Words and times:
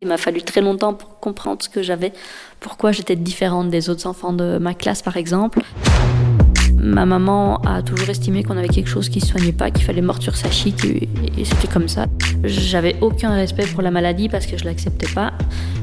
Il 0.00 0.06
m'a 0.06 0.16
fallu 0.16 0.42
très 0.42 0.60
longtemps 0.60 0.94
pour 0.94 1.18
comprendre 1.18 1.60
ce 1.60 1.68
que 1.68 1.82
j'avais, 1.82 2.12
pourquoi 2.60 2.92
j'étais 2.92 3.16
différente 3.16 3.68
des 3.68 3.90
autres 3.90 4.06
enfants 4.06 4.32
de 4.32 4.58
ma 4.58 4.72
classe 4.72 5.02
par 5.02 5.16
exemple. 5.16 5.60
Ma 6.76 7.04
maman 7.04 7.60
a 7.62 7.82
toujours 7.82 8.08
estimé 8.08 8.44
qu'on 8.44 8.56
avait 8.56 8.68
quelque 8.68 8.88
chose 8.88 9.08
qui 9.08 9.18
ne 9.18 9.24
soignait 9.24 9.50
pas, 9.50 9.72
qu'il 9.72 9.84
fallait 9.84 10.00
mordre 10.00 10.22
sur 10.22 10.36
sa 10.36 10.52
chic 10.52 10.84
et, 10.84 11.08
c'était 11.44 11.66
comme 11.66 11.88
ça. 11.88 12.06
J'avais 12.44 12.94
aucun 13.00 13.34
respect 13.34 13.66
pour 13.66 13.82
la 13.82 13.90
maladie 13.90 14.28
parce 14.28 14.46
que 14.46 14.56
je 14.56 14.64
l'acceptais 14.64 15.08
pas. 15.12 15.32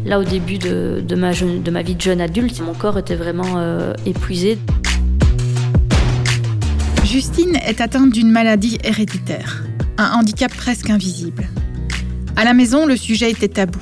Là, 0.06 0.18
au 0.18 0.24
début 0.24 0.60
de, 0.60 1.04
ma, 1.18 1.32
vie 1.82 1.96
de 1.96 2.02
jeune 2.02 2.22
adulte, 2.22 2.62
mon 2.62 2.74
corps 2.74 2.98
était 2.98 3.18
vraiment 3.18 3.58
euh, 3.58 3.94
épuisé. 4.06 4.58
Justine 7.04 7.58
est 7.68 7.82
atteinte 7.82 8.14
d'une 8.14 8.32
maladie 8.32 8.78
héréditaire, 8.82 9.66
un 9.98 10.12
handicap 10.18 10.54
presque 10.56 10.90
invisible. 10.90 11.50
À 12.38 12.46
la 12.46 12.54
maison, 12.54 12.86
le 12.86 12.96
sujet 12.96 13.30
était 13.30 13.50
tabou. 13.50 13.82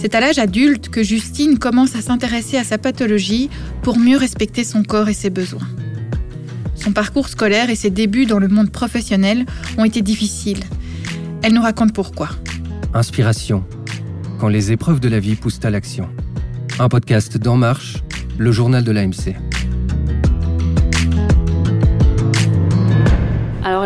C'est 0.00 0.14
à 0.14 0.20
l'âge 0.20 0.38
adulte 0.38 0.90
que 0.90 1.02
Justine 1.02 1.58
commence 1.58 1.96
à 1.96 2.00
s'intéresser 2.00 2.56
à 2.56 2.62
sa 2.62 2.78
pathologie 2.78 3.50
pour 3.82 3.98
mieux 3.98 4.16
respecter 4.16 4.62
son 4.62 4.84
corps 4.84 5.08
et 5.08 5.12
ses 5.12 5.28
besoins. 5.28 5.66
Son 6.76 6.92
parcours 6.92 7.28
scolaire 7.28 7.68
et 7.68 7.74
ses 7.74 7.90
débuts 7.90 8.24
dans 8.24 8.38
le 8.38 8.46
monde 8.46 8.70
professionnel 8.70 9.44
ont 9.76 9.84
été 9.84 10.00
difficiles. 10.00 10.62
Elle 11.42 11.52
nous 11.52 11.62
raconte 11.62 11.92
pourquoi. 11.92 12.28
Inspiration. 12.94 13.64
Quand 14.38 14.46
les 14.46 14.70
épreuves 14.70 15.00
de 15.00 15.08
la 15.08 15.18
vie 15.18 15.34
poussent 15.34 15.64
à 15.64 15.70
l'action. 15.70 16.08
Un 16.78 16.88
podcast 16.88 17.36
d'En 17.36 17.56
Marche, 17.56 17.96
le 18.38 18.52
journal 18.52 18.84
de 18.84 18.92
l'AMC. 18.92 19.34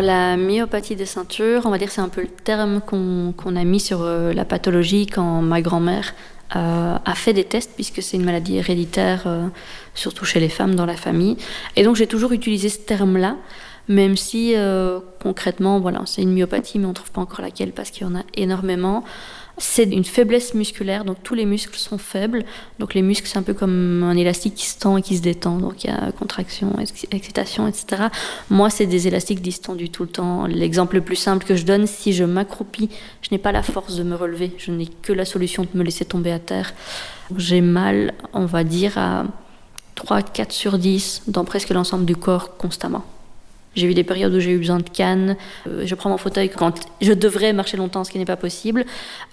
La 0.03 0.37
myopathie 0.37 0.95
des 0.95 1.05
ceintures, 1.05 1.65
on 1.65 1.69
va 1.69 1.77
dire 1.77 1.89
c'est 1.89 2.01
un 2.01 2.09
peu 2.09 2.21
le 2.21 2.27
terme 2.27 2.81
qu'on 2.81 3.55
a 3.55 3.63
mis 3.63 3.79
sur 3.79 4.01
euh, 4.01 4.33
la 4.33 4.45
pathologie 4.45 5.07
quand 5.07 5.41
ma 5.41 5.61
grand-mère 5.61 6.13
euh, 6.55 6.97
a 7.03 7.15
fait 7.15 7.33
des 7.33 7.45
tests 7.45 7.71
puisque 7.73 8.03
c'est 8.03 8.17
une 8.17 8.25
maladie 8.25 8.57
héréditaire, 8.57 9.23
euh, 9.25 9.47
surtout 9.95 10.25
chez 10.25 10.39
les 10.39 10.49
femmes 10.49 10.75
dans 10.75 10.85
la 10.85 10.95
famille. 10.95 11.37
Et 11.75 11.83
donc 11.83 11.95
j'ai 11.95 12.07
toujours 12.07 12.33
utilisé 12.33 12.69
ce 12.69 12.79
terme-là, 12.79 13.37
même 13.87 14.15
si 14.15 14.55
concrètement, 15.21 15.79
voilà, 15.79 16.01
c'est 16.05 16.21
une 16.21 16.33
myopathie, 16.33 16.79
mais 16.79 16.85
on 16.85 16.89
ne 16.89 16.93
trouve 16.93 17.11
pas 17.11 17.21
encore 17.21 17.41
laquelle 17.41 17.71
parce 17.71 17.89
qu'il 17.89 18.07
y 18.07 18.09
en 18.09 18.15
a 18.15 18.23
énormément. 18.35 19.03
C'est 19.59 19.83
une 19.83 20.03
faiblesse 20.03 20.55
musculaire, 20.55 21.05
donc 21.05 21.17
tous 21.21 21.35
les 21.35 21.45
muscles 21.45 21.77
sont 21.77 21.99
faibles. 21.99 22.43
Donc 22.79 22.95
les 22.95 23.03
muscles, 23.03 23.27
c'est 23.27 23.37
un 23.37 23.43
peu 23.43 23.53
comme 23.53 24.03
un 24.03 24.17
élastique 24.17 24.55
qui 24.55 24.65
se 24.65 24.79
tend 24.79 24.97
et 24.97 25.03
qui 25.03 25.15
se 25.15 25.21
détend. 25.21 25.57
Donc 25.57 25.83
il 25.83 25.91
y 25.91 25.93
a 25.93 26.11
contraction, 26.11 26.73
excitation, 27.11 27.67
etc. 27.67 28.03
Moi, 28.49 28.71
c'est 28.71 28.87
des 28.87 29.07
élastiques 29.07 29.41
distendus 29.41 29.89
tout 29.89 30.03
le 30.03 30.09
temps. 30.09 30.47
L'exemple 30.47 30.95
le 30.95 31.01
plus 31.01 31.15
simple 31.15 31.45
que 31.45 31.55
je 31.55 31.65
donne, 31.65 31.85
si 31.85 32.13
je 32.13 32.23
m'accroupis, 32.23 32.89
je 33.21 33.29
n'ai 33.31 33.37
pas 33.37 33.51
la 33.51 33.61
force 33.61 33.95
de 33.95 34.03
me 34.03 34.15
relever. 34.15 34.53
Je 34.57 34.71
n'ai 34.71 34.87
que 34.87 35.13
la 35.13 35.25
solution 35.25 35.63
de 35.63 35.77
me 35.77 35.83
laisser 35.83 36.05
tomber 36.05 36.31
à 36.31 36.39
terre. 36.39 36.73
J'ai 37.37 37.61
mal, 37.61 38.15
on 38.33 38.45
va 38.45 38.63
dire, 38.63 38.97
à 38.97 39.25
3, 39.95 40.23
4 40.23 40.51
sur 40.51 40.79
10 40.79 41.23
dans 41.27 41.45
presque 41.45 41.69
l'ensemble 41.69 42.05
du 42.05 42.15
corps 42.15 42.57
constamment. 42.57 43.03
J'ai 43.75 43.87
eu 43.87 43.93
des 43.93 44.03
périodes 44.03 44.33
où 44.33 44.39
j'ai 44.39 44.51
eu 44.51 44.57
besoin 44.57 44.77
de 44.77 44.89
cannes. 44.89 45.35
Euh, 45.67 45.83
je 45.85 45.95
prends 45.95 46.09
mon 46.09 46.17
fauteuil 46.17 46.49
quand 46.49 46.79
je 47.01 47.13
devrais 47.13 47.53
marcher 47.53 47.77
longtemps, 47.77 48.03
ce 48.03 48.11
qui 48.11 48.19
n'est 48.19 48.25
pas 48.25 48.35
possible. 48.35 48.85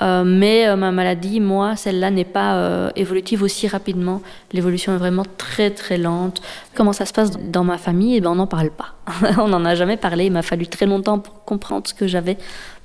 Euh, 0.03 0.25
mais 0.25 0.67
euh, 0.67 0.77
ma 0.77 0.93
maladie, 0.93 1.41
moi, 1.41 1.77
celle-là 1.77 2.11
n'est 2.11 2.25
pas 2.25 2.91
évolutive 2.97 3.43
aussi 3.43 3.69
rapidement. 3.69 4.23
L'évolution 4.53 4.95
est 4.95 4.99
vraiment 4.99 5.25
très 5.37 5.71
très 5.71 5.99
lente. 5.99 6.43
Comment 6.75 6.93
ça 6.93 7.07
se 7.07 7.13
passe 7.13 7.33
dans 7.33 7.65
ma 7.65 7.79
famille? 7.79 8.17
Eh 8.17 8.21
ben, 8.21 8.31
on 8.31 8.37
n'en 8.37 8.47
parle 8.47 8.71
pas. 8.71 8.95
on 9.39 9.49
n'en 9.49 9.65
a 9.65 9.75
jamais 9.75 9.97
parlé. 9.97 10.27
Il 10.27 10.33
m'a 10.33 10.43
fallu 10.43 10.67
très 10.67 10.87
longtemps 10.87 11.19
pour 11.19 11.45
comprendre 11.45 11.87
ce 11.87 11.95
que 11.95 12.07
j'avais, 12.07 12.39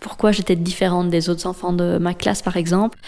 pourquoi 0.05 0.31
j'étais 0.31 0.55
différente 0.55 1.09
des 1.09 1.29
autres 1.29 1.47
enfants 1.47 1.73
de 1.73 1.97
ma 1.97 2.13
classe, 2.13 2.43
par 2.43 2.57
exemple. 2.57 2.99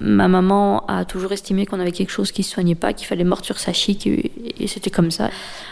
Ma 0.00 0.26
maman 0.26 0.84
a 0.88 1.04
toujours 1.04 1.30
estimé 1.30 1.64
qu'on 1.64 1.78
avait 1.78 1.92
quelque 1.92 2.10
chose 2.10 2.32
qui 2.32 2.40
ne 2.40 2.44
se 2.44 2.50
soignait 2.50 2.74
pas, 2.74 2.92
qu'il 2.92 3.06
fallait 3.06 3.22
mordre 3.22 3.44
sur 3.44 3.60
sa 3.60 3.72
chic, 3.72 4.04
et, 4.08 4.32
c'était 4.66 4.90
comme 4.90 5.12
ça. 5.12 5.30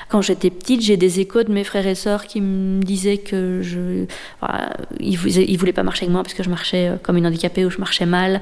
Quand 0.09 0.23
j'étais 0.23 0.51
petite, 0.51 0.81
j'ai 0.83 0.97
des 0.97 1.19
échos 1.19 1.43
de 1.43 1.51
mes 1.51 1.65
frères 1.65 1.88
et 1.88 1.97
sœurs 1.97 2.27
qui 2.27 2.41
me 2.41 2.81
disaient 2.81 3.19
que 3.19 3.61
je, 3.61 4.06
voulaient 5.56 5.72
pas 5.72 5.83
marcher 5.83 6.05
avec 6.05 6.12
moi 6.12 6.22
parce 6.22 6.34
que 6.34 6.44
je 6.44 6.49
marchais 6.49 6.93
comme 7.03 7.17
une 7.17 7.27
handicapée 7.27 7.65
ou 7.67 7.71
je 7.71 7.78
marchais 7.78 8.06
mal. 8.06 8.41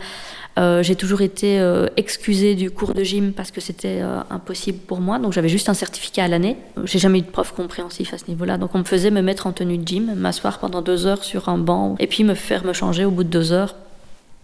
Euh, 0.58 0.82
j'ai 0.82 0.96
toujours 0.96 1.20
été 1.20 1.60
euh, 1.60 1.86
excusée 1.98 2.54
du 2.54 2.70
cours 2.70 2.94
de 2.94 3.02
gym 3.02 3.32
parce 3.32 3.50
que 3.50 3.60
c'était 3.60 4.00
euh, 4.00 4.20
impossible 4.30 4.78
pour 4.78 5.00
moi. 5.00 5.18
Donc 5.18 5.32
j'avais 5.32 5.50
juste 5.50 5.68
un 5.68 5.74
certificat 5.74 6.24
à 6.24 6.28
l'année. 6.28 6.56
J'ai 6.84 6.98
jamais 6.98 7.18
eu 7.18 7.22
de 7.22 7.26
prof 7.26 7.52
compréhensif 7.52 8.14
à 8.14 8.18
ce 8.18 8.24
niveau-là. 8.28 8.56
Donc 8.56 8.74
on 8.74 8.78
me 8.78 8.84
faisait 8.84 9.10
me 9.10 9.20
mettre 9.20 9.46
en 9.46 9.52
tenue 9.52 9.76
de 9.76 9.86
gym, 9.86 10.14
m'asseoir 10.14 10.58
pendant 10.58 10.80
deux 10.80 11.06
heures 11.06 11.24
sur 11.24 11.50
un 11.50 11.58
banc 11.58 11.96
et 11.98 12.06
puis 12.06 12.24
me 12.24 12.34
faire 12.34 12.64
me 12.64 12.72
changer 12.72 13.04
au 13.04 13.10
bout 13.10 13.24
de 13.24 13.28
deux 13.28 13.52
heures. 13.52 13.74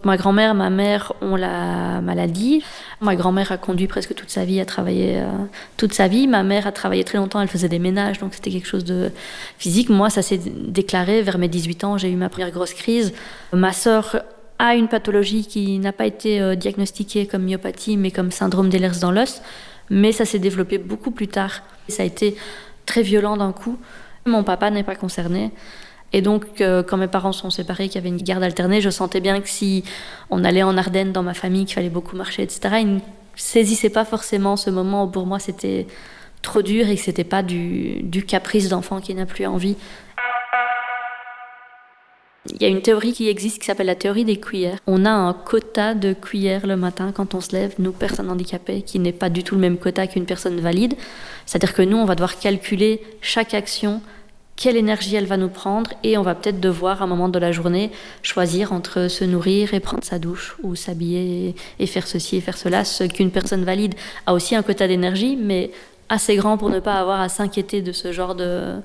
Ma 0.03 0.17
grand-mère, 0.17 0.53
ma 0.53 0.69
mère 0.69 1.13
ont 1.21 1.37
la 1.37 2.01
maladie. 2.01 2.61
Ma 2.99 3.15
grand-mère 3.15 3.53
a 3.53 3.57
conduit 3.57 3.87
presque 3.87 4.13
toute 4.13 4.29
sa 4.29 4.43
vie, 4.43 4.59
a 4.59 4.65
travaillé 4.65 5.23
toute 5.77 5.93
sa 5.93 6.09
vie. 6.09 6.27
Ma 6.27 6.43
mère 6.43 6.67
a 6.67 6.73
travaillé 6.73 7.05
très 7.05 7.17
longtemps, 7.17 7.39
elle 7.39 7.47
faisait 7.47 7.69
des 7.69 7.79
ménages, 7.79 8.19
donc 8.19 8.33
c'était 8.33 8.49
quelque 8.51 8.67
chose 8.67 8.83
de 8.83 9.11
physique. 9.57 9.87
Moi, 9.87 10.09
ça 10.09 10.21
s'est 10.21 10.41
déclaré 10.43 11.21
vers 11.21 11.37
mes 11.37 11.47
18 11.47 11.85
ans, 11.85 11.97
j'ai 11.97 12.11
eu 12.11 12.17
ma 12.17 12.27
première 12.27 12.51
grosse 12.51 12.73
crise. 12.73 13.13
Ma 13.53 13.71
sœur 13.71 14.17
a 14.63 14.75
une 14.75 14.87
pathologie 14.87 15.45
qui 15.45 15.77
n'a 15.77 15.91
pas 15.91 16.05
été 16.05 16.39
euh, 16.39 16.55
diagnostiquée 16.55 17.27
comme 17.27 17.43
myopathie, 17.43 17.97
mais 17.97 18.11
comme 18.11 18.31
syndrome 18.31 18.69
d'Ehlers 18.69 18.99
dans 19.01 19.11
l'os. 19.11 19.41
Mais 19.89 20.13
ça 20.13 20.23
s'est 20.23 20.39
développé 20.39 20.77
beaucoup 20.77 21.11
plus 21.11 21.27
tard. 21.27 21.63
Ça 21.89 22.03
a 22.03 22.05
été 22.05 22.37
très 22.85 23.01
violent 23.01 23.35
d'un 23.35 23.51
coup. 23.51 23.77
Mon 24.25 24.45
papa 24.45 24.71
n'est 24.71 24.83
pas 24.83 24.95
concerné. 24.95 25.51
Et 26.13 26.21
donc, 26.21 26.61
euh, 26.61 26.81
quand 26.81 26.95
mes 26.95 27.09
parents 27.09 27.33
sont 27.33 27.49
séparés, 27.49 27.89
qu'il 27.89 27.95
y 27.95 27.97
avait 27.97 28.07
une 28.07 28.23
garde 28.23 28.41
alternée, 28.41 28.79
je 28.79 28.89
sentais 28.89 29.19
bien 29.19 29.41
que 29.41 29.49
si 29.49 29.83
on 30.29 30.45
allait 30.45 30.63
en 30.63 30.77
Ardennes 30.77 31.11
dans 31.11 31.23
ma 31.23 31.33
famille, 31.33 31.65
qu'il 31.65 31.75
fallait 31.75 31.89
beaucoup 31.89 32.15
marcher, 32.15 32.43
etc., 32.43 32.75
ils 32.79 32.95
ne 32.95 32.99
saisissaient 33.35 33.89
pas 33.89 34.05
forcément 34.05 34.55
ce 34.55 34.69
moment 34.69 35.03
où 35.03 35.07
pour 35.07 35.25
moi 35.25 35.39
c'était 35.39 35.87
trop 36.41 36.61
dur 36.61 36.87
et 36.87 36.95
que 36.95 37.01
c'était 37.01 37.23
pas 37.23 37.43
du, 37.43 38.03
du 38.03 38.23
caprice 38.23 38.69
d'enfant 38.69 39.01
qui 39.01 39.13
n'a 39.13 39.25
plus 39.25 39.45
envie. 39.45 39.75
Il 42.49 42.61
y 42.61 42.65
a 42.65 42.67
une 42.67 42.81
théorie 42.81 43.13
qui 43.13 43.29
existe 43.29 43.59
qui 43.59 43.65
s'appelle 43.65 43.87
la 43.87 43.95
théorie 43.95 44.25
des 44.25 44.37
cuillères. 44.37 44.77
On 44.85 45.05
a 45.05 45.11
un 45.11 45.33
quota 45.33 45.93
de 45.93 46.11
cuillères 46.11 46.67
le 46.67 46.75
matin 46.75 47.13
quand 47.13 47.35
on 47.35 47.41
se 47.41 47.53
lève, 47.53 47.75
nous 47.79 47.93
personnes 47.93 48.29
handicapées, 48.29 48.81
qui 48.81 48.99
n'est 48.99 49.13
pas 49.13 49.29
du 49.29 49.43
tout 49.43 49.55
le 49.55 49.61
même 49.61 49.77
quota 49.77 50.07
qu'une 50.07 50.25
personne 50.25 50.59
valide. 50.59 50.95
C'est-à-dire 51.45 51.73
que 51.73 51.81
nous, 51.81 51.95
on 51.95 52.03
va 52.03 52.15
devoir 52.15 52.37
calculer 52.37 53.01
chaque 53.21 53.53
action, 53.53 54.01
quelle 54.57 54.75
énergie 54.75 55.15
elle 55.15 55.25
va 55.25 55.37
nous 55.37 55.47
prendre, 55.47 55.91
et 56.03 56.17
on 56.17 56.21
va 56.21 56.35
peut-être 56.35 56.59
devoir, 56.59 57.01
à 57.01 57.05
un 57.05 57.07
moment 57.07 57.29
de 57.29 57.39
la 57.39 57.53
journée, 57.53 57.91
choisir 58.23 58.73
entre 58.73 59.07
se 59.07 59.23
nourrir 59.23 59.73
et 59.73 59.79
prendre 59.79 60.03
sa 60.03 60.19
douche, 60.19 60.57
ou 60.63 60.75
s'habiller 60.75 61.55
et 61.79 61.87
faire 61.87 62.07
ceci 62.07 62.35
et 62.35 62.41
faire 62.41 62.57
cela. 62.57 62.83
Ce 62.83 63.05
qu'une 63.05 63.31
personne 63.31 63.63
valide 63.63 63.95
a 64.25 64.33
aussi 64.33 64.53
un 64.53 64.63
quota 64.63 64.85
d'énergie, 64.85 65.37
mais 65.37 65.71
assez 66.09 66.35
grand 66.35 66.57
pour 66.57 66.69
ne 66.69 66.81
pas 66.81 66.95
avoir 66.95 67.21
à 67.21 67.29
s'inquiéter 67.29 67.81
de 67.81 67.93
ce 67.93 68.11
genre 68.11 68.35
de 68.35 68.81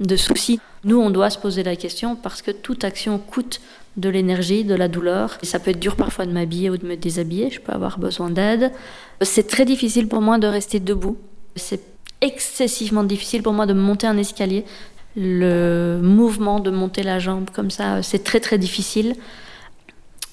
de 0.00 0.16
soucis. 0.16 0.60
Nous, 0.86 1.00
on 1.00 1.10
doit 1.10 1.30
se 1.30 1.38
poser 1.38 1.64
la 1.64 1.74
question 1.74 2.14
parce 2.14 2.42
que 2.42 2.52
toute 2.52 2.84
action 2.84 3.18
coûte 3.18 3.60
de 3.96 4.08
l'énergie, 4.08 4.62
de 4.62 4.74
la 4.74 4.86
douleur. 4.86 5.36
Et 5.42 5.46
ça 5.46 5.58
peut 5.58 5.72
être 5.72 5.80
dur 5.80 5.96
parfois 5.96 6.26
de 6.26 6.32
m'habiller 6.32 6.70
ou 6.70 6.76
de 6.76 6.86
me 6.86 6.96
déshabiller, 6.96 7.50
je 7.50 7.60
peux 7.60 7.72
avoir 7.72 7.98
besoin 7.98 8.30
d'aide. 8.30 8.70
C'est 9.20 9.48
très 9.48 9.64
difficile 9.64 10.06
pour 10.06 10.20
moi 10.20 10.38
de 10.38 10.46
rester 10.46 10.78
debout. 10.78 11.18
C'est 11.56 11.80
excessivement 12.20 13.02
difficile 13.02 13.42
pour 13.42 13.52
moi 13.52 13.66
de 13.66 13.72
monter 13.72 14.06
un 14.06 14.16
escalier. 14.16 14.64
Le 15.16 15.98
mouvement 16.02 16.60
de 16.60 16.70
monter 16.70 17.02
la 17.02 17.18
jambe 17.18 17.50
comme 17.50 17.70
ça, 17.70 18.02
c'est 18.02 18.22
très 18.22 18.38
très 18.38 18.58
difficile. 18.58 19.14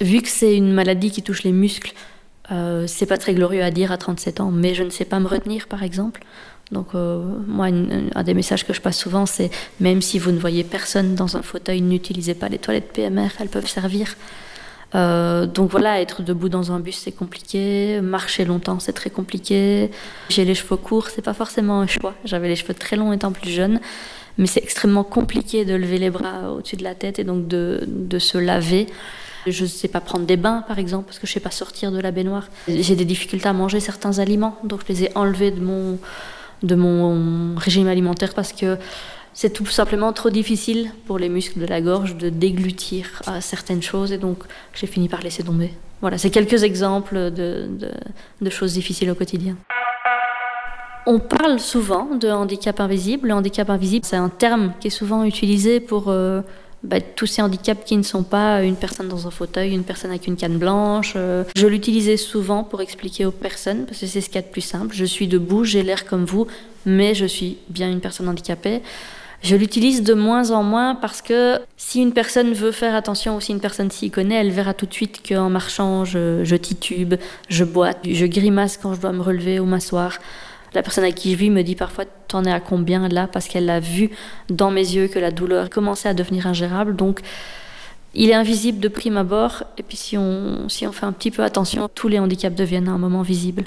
Vu 0.02 0.22
que 0.22 0.28
c'est 0.28 0.56
une 0.56 0.72
maladie 0.72 1.10
qui 1.10 1.24
touche 1.24 1.44
les 1.44 1.52
muscles, 1.52 1.94
euh, 2.52 2.86
c'est 2.88 3.06
pas 3.06 3.18
très 3.18 3.34
glorieux 3.34 3.64
à 3.64 3.72
dire 3.72 3.92
à 3.92 3.98
37 3.98 4.40
ans, 4.42 4.52
mais 4.52 4.76
je 4.76 4.84
ne 4.84 4.90
sais 4.90 5.06
pas 5.06 5.20
me 5.20 5.28
retenir 5.28 5.68
par 5.68 5.82
exemple. 5.82 6.24
Donc, 6.72 6.88
euh, 6.96 7.24
moi, 7.48 7.68
un 7.68 8.24
des 8.24 8.34
messages 8.34 8.66
que 8.66 8.74
je 8.74 8.82
passe 8.82 8.98
souvent, 8.98 9.26
c'est 9.26 9.52
même 9.80 10.02
si 10.02 10.18
vous 10.18 10.32
ne 10.32 10.40
voyez 10.40 10.64
personne 10.64 11.16
dans 11.16 11.38
un 11.38 11.42
fauteuil, 11.42 11.82
n'utilisez 11.82 12.34
pas 12.34 12.50
les 12.50 12.58
toilettes 12.58 12.92
PMR, 12.94 13.30
elles 13.40 13.50
peuvent 13.50 13.68
servir. 13.68 14.16
Euh, 14.96 15.48
donc 15.48 15.72
voilà, 15.72 16.02
être 16.02 16.22
debout 16.22 16.50
dans 16.50 16.72
un 16.72 16.80
bus, 16.80 16.98
c'est 16.98 17.12
compliqué. 17.12 18.00
Marcher 18.02 18.46
longtemps, 18.46 18.80
c'est 18.80 18.94
très 18.94 19.10
compliqué. 19.10 19.90
J'ai 20.30 20.46
les 20.46 20.56
cheveux 20.56 20.78
courts, 20.78 21.10
c'est 21.10 21.24
pas 21.24 21.34
forcément 21.34 21.80
un 21.80 21.88
choix. 21.88 22.14
J'avais 22.26 22.48
les 22.48 22.56
cheveux 22.56 22.74
très 22.74 22.96
longs 22.96 23.12
étant 23.12 23.32
plus 23.32 23.50
jeune, 23.50 23.80
mais 24.38 24.48
c'est 24.48 24.64
extrêmement 24.64 25.04
compliqué 25.04 25.66
de 25.66 25.74
lever 25.74 25.98
les 25.98 26.10
bras 26.10 26.52
au-dessus 26.54 26.76
de 26.76 26.84
la 26.84 26.96
tête 26.96 27.20
et 27.20 27.24
donc 27.24 27.48
de, 27.48 27.84
de 27.88 28.20
se 28.20 28.38
laver. 28.38 28.88
Je 29.46 29.64
ne 29.64 29.70
sais 29.70 29.90
pas 29.90 30.00
prendre 30.00 30.26
des 30.26 30.38
bains, 30.38 30.64
par 30.68 30.80
exemple, 30.80 31.06
parce 31.06 31.20
que 31.20 31.28
je 31.28 31.32
ne 31.32 31.34
sais 31.34 31.40
pas 31.42 31.52
sortir 31.52 31.92
de 31.92 32.00
la 32.00 32.12
baignoire. 32.12 32.48
J'ai 32.68 32.96
des 32.96 33.04
difficultés 33.04 33.50
à 33.50 33.54
manger 33.54 33.80
certains 33.82 34.20
aliments, 34.20 34.58
donc 34.64 34.82
je 34.88 34.94
les 34.94 35.04
ai 35.04 35.18
enlevés 35.18 35.52
de 35.52 35.60
mon, 35.60 35.98
de 36.64 36.76
mon 36.76 37.56
régime 37.56 37.88
alimentaire 37.88 38.34
parce 38.34 38.54
que 38.54 38.78
c'est 39.34 39.52
tout 39.52 39.66
simplement 39.66 40.14
trop 40.14 40.30
difficile 40.30 40.92
pour 41.06 41.20
les 41.20 41.30
muscles 41.30 41.60
de 41.60 41.66
la 41.66 41.82
gorge 41.82 42.16
de 42.18 42.30
déglutir 42.30 43.22
certaines 43.42 43.82
choses 43.82 44.12
et 44.12 44.18
donc 44.18 44.44
j'ai 44.74 44.88
fini 44.88 45.10
par 45.10 45.22
laisser 45.22 45.44
tomber. 45.44 45.74
Voilà, 46.02 46.18
c'est 46.18 46.30
quelques 46.30 46.64
exemples 46.64 47.32
de, 47.32 47.70
de, 48.42 48.50
choses 48.50 48.74
difficiles 48.74 49.10
au 49.10 49.16
quotidien. 49.16 49.56
On 51.06 51.20
parle 51.20 51.60
souvent 51.60 52.16
de 52.16 52.30
handicap 52.30 52.80
invisible. 52.80 53.30
Le 53.30 53.34
handicap 53.34 53.70
invisible, 53.70 54.06
c'est 54.06 54.18
un 54.18 54.30
terme 54.30 54.74
qui 54.80 54.88
est 54.88 54.98
souvent 55.02 55.24
utilisé 55.24 55.80
pour 55.80 56.10
euh, 56.10 56.42
bah, 56.84 57.00
tous 57.00 57.28
ces 57.28 57.42
handicaps 57.42 57.86
qui 57.86 57.96
ne 57.96 58.04
sont 58.04 58.24
pas 58.24 58.62
une 58.62 58.76
personne 58.76 59.08
dans 59.08 59.26
un 59.26 59.32
fauteuil, 59.32 59.74
une 59.74 59.84
personne 59.84 60.12
avec 60.12 60.28
une 60.28 60.36
canne 60.36 60.58
blanche. 60.58 61.14
Euh, 61.16 61.46
je 61.56 61.66
l'utilisais 61.68 62.18
souvent 62.18 62.64
pour 62.64 62.82
expliquer 62.82 63.26
aux 63.26 63.32
personnes, 63.32 63.86
parce 63.86 64.00
que 64.00 64.06
c'est 64.06 64.20
ce 64.20 64.28
qu'il 64.28 64.36
y 64.36 64.40
a 64.40 64.42
de 64.42 64.52
plus 64.52 64.62
simple. 64.62 64.94
Je 64.94 65.06
suis 65.06 65.28
debout, 65.28 65.64
j'ai 65.64 65.82
l'air 65.82 66.06
comme 66.06 66.26
vous, 66.26 66.48
mais 66.86 67.16
je 67.16 67.26
suis 67.26 67.58
bien 67.70 67.90
une 67.90 68.02
personne 68.02 68.28
handicapée. 68.28 68.82
Je 69.44 69.56
l'utilise 69.56 70.04
de 70.04 70.14
moins 70.14 70.52
en 70.52 70.64
moins 70.64 70.96
parce 70.96 71.22
que 71.22 71.60
si 71.76 72.02
une 72.02 72.14
personne 72.14 72.54
veut 72.54 72.72
faire 72.72 72.96
attention 72.96 73.36
ou 73.36 73.42
si 73.42 73.52
une 73.52 73.60
personne 73.60 73.92
s'y 73.92 74.10
connaît, 74.10 74.36
elle 74.36 74.52
verra 74.52 74.74
tout 74.74 74.86
de 74.86 74.94
suite 74.94 75.22
qu'en 75.28 75.50
marchant, 75.50 76.06
je 76.06 76.56
titube, 76.56 77.16
je 77.50 77.66
boite, 77.66 78.00
je 78.10 78.26
grimace 78.26 78.78
quand 78.78 78.94
je 78.94 79.02
dois 79.02 79.12
me 79.12 79.22
relever 79.22 79.60
ou 79.60 79.66
m'asseoir. 79.66 80.20
La 80.74 80.82
personne 80.84 81.04
à 81.04 81.12
qui 81.12 81.32
je 81.32 81.38
vis 81.38 81.50
me 81.50 81.62
dit 81.62 81.76
parfois 81.76 82.06
T'en 82.28 82.46
es 82.46 82.52
à 82.52 82.60
combien 82.60 83.08
là 83.10 83.28
Parce 83.28 83.48
qu'elle 83.48 83.70
a 83.70 83.80
vu 83.80 84.10
dans 84.50 84.72
mes 84.72 84.82
yeux 84.82 85.08
que 85.08 85.20
la 85.20 85.32
douleur 85.32 85.70
commençait 85.70 86.10
à 86.10 86.14
devenir 86.14 86.48
ingérable. 86.48 86.96
Donc, 86.96 87.22
il 88.16 88.30
est 88.30 88.36
invisible 88.36 88.80
de 88.80 88.88
prime 88.88 89.18
abord. 89.18 89.64
Et 89.78 89.84
puis, 89.84 89.98
si 89.98 90.18
on, 90.18 90.68
si 90.70 90.88
on 90.88 90.92
fait 90.92 91.06
un 91.06 91.12
petit 91.12 91.32
peu 91.32 91.44
attention, 91.44 91.90
tous 91.94 92.08
les 92.08 92.20
handicaps 92.20 92.56
deviennent 92.56 92.88
à 92.88 92.92
un 92.92 92.98
moment 92.98 93.22
visibles. 93.22 93.66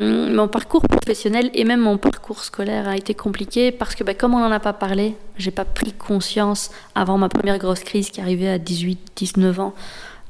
Hum, 0.00 0.34
mon 0.34 0.48
parcours 0.48 0.82
professionnel 0.82 1.50
et 1.54 1.62
même 1.62 1.80
mon 1.80 1.98
parcours 1.98 2.42
scolaire 2.42 2.88
a 2.88 2.96
été 2.96 3.14
compliqué 3.14 3.70
parce 3.70 3.94
que, 3.94 4.02
ben, 4.02 4.16
comme 4.16 4.34
on 4.34 4.40
n'en 4.40 4.50
a 4.50 4.58
pas 4.58 4.72
parlé, 4.72 5.14
j'ai 5.36 5.52
pas 5.52 5.64
pris 5.64 5.92
conscience 5.92 6.70
avant 6.96 7.16
ma 7.16 7.28
première 7.28 7.58
grosse 7.58 7.84
crise 7.84 8.10
qui 8.10 8.20
arrivait 8.20 8.48
à 8.48 8.58
18-19 8.58 9.60
ans 9.60 9.74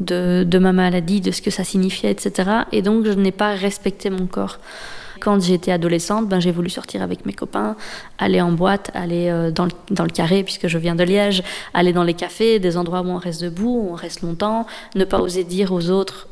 de, 0.00 0.58
ma 0.58 0.72
maladie, 0.72 1.20
de 1.20 1.30
ce 1.30 1.42
que 1.42 1.50
ça 1.50 1.64
signifiait, 1.64 2.10
etc. 2.10 2.50
Et 2.72 2.82
donc, 2.82 3.04
je 3.06 3.12
n'ai 3.12 3.32
pas 3.32 3.54
respecté 3.54 4.10
mon 4.10 4.26
corps. 4.26 4.58
Quand 5.20 5.40
j'étais 5.40 5.72
adolescente, 5.72 6.28
ben, 6.28 6.40
j'ai 6.40 6.52
voulu 6.52 6.68
sortir 6.68 7.02
avec 7.02 7.24
mes 7.24 7.32
copains, 7.32 7.76
aller 8.18 8.40
en 8.40 8.52
boîte, 8.52 8.90
aller 8.94 9.28
euh, 9.30 9.50
dans, 9.50 9.64
le, 9.64 9.70
dans, 9.90 10.04
le, 10.04 10.10
carré, 10.10 10.42
puisque 10.42 10.66
je 10.66 10.76
viens 10.76 10.94
de 10.94 11.04
Liège, 11.04 11.42
aller 11.72 11.92
dans 11.92 12.02
les 12.02 12.14
cafés, 12.14 12.58
des 12.58 12.76
endroits 12.76 13.00
où 13.00 13.08
on 13.08 13.18
reste 13.18 13.42
debout, 13.42 13.86
où 13.86 13.92
on 13.92 13.94
reste 13.94 14.22
longtemps, 14.22 14.66
ne 14.96 15.04
pas 15.04 15.20
oser 15.20 15.44
dire 15.44 15.72
aux 15.72 15.90
autres 15.90 16.28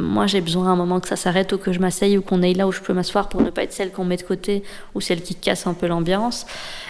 moi 0.00 0.26
j'ai 0.26 0.40
besoin 0.40 0.68
à 0.68 0.70
un 0.70 0.76
moment 0.76 0.98
que 0.98 1.08
ça 1.08 1.16
s'arrête 1.16 1.52
ou 1.52 1.58
que 1.58 1.72
je 1.72 1.78
m'asseye 1.78 2.16
ou 2.16 2.22
qu'on 2.22 2.42
aille 2.42 2.54
là 2.54 2.66
où 2.66 2.72
je 2.72 2.80
peux 2.80 2.92
m'asseoir 2.94 3.28
pour 3.28 3.42
ne 3.42 3.50
pas 3.50 3.62
être 3.62 3.72
celle 3.72 3.92
qu'on 3.92 4.04
met 4.04 4.16
de 4.16 4.22
côté 4.22 4.62
ou 4.94 5.00
celle 5.00 5.20
qui 5.22 5.34
casse 5.34 5.66
un 5.66 5.74
peu 5.74 5.86
l'ambiance. 5.86 6.46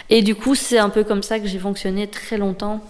Et 0.09 0.21
du 0.21 0.33
coup, 0.33 0.55
c'est 0.55 0.79
un 0.79 0.89
peu 0.89 1.03
comme 1.03 1.23
ça 1.23 1.39
que 1.39 1.47
j'ai 1.47 1.59
fonctionné 1.59 2.07
très 2.07 2.37
longtemps 2.37 2.81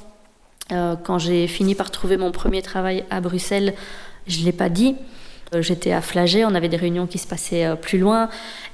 quand 1.04 1.20
j'ai 1.20 1.48
fini 1.48 1.76
par 1.76 1.92
trouver 1.92 2.18
mon 2.18 2.32
premier 2.32 2.62
travail 2.62 3.04
à 3.10 3.22
Bruxelles, 3.22 3.74
je 4.28 4.40
ne 4.40 4.46
l'ai 4.46 4.52
pas 4.52 4.70
dit. 4.70 4.96
Euh, 5.54 5.62
j'étais 5.62 5.92
à 5.92 6.00
Flagey, 6.00 6.46
on 6.46 6.56
avait 6.56 6.70
des 6.70 6.78
réunions 6.78 7.08
qui 7.08 7.18
se 7.18 7.28
passaient 7.28 7.66
euh, 7.66 7.76
plus 7.76 8.00
loin 8.00 8.30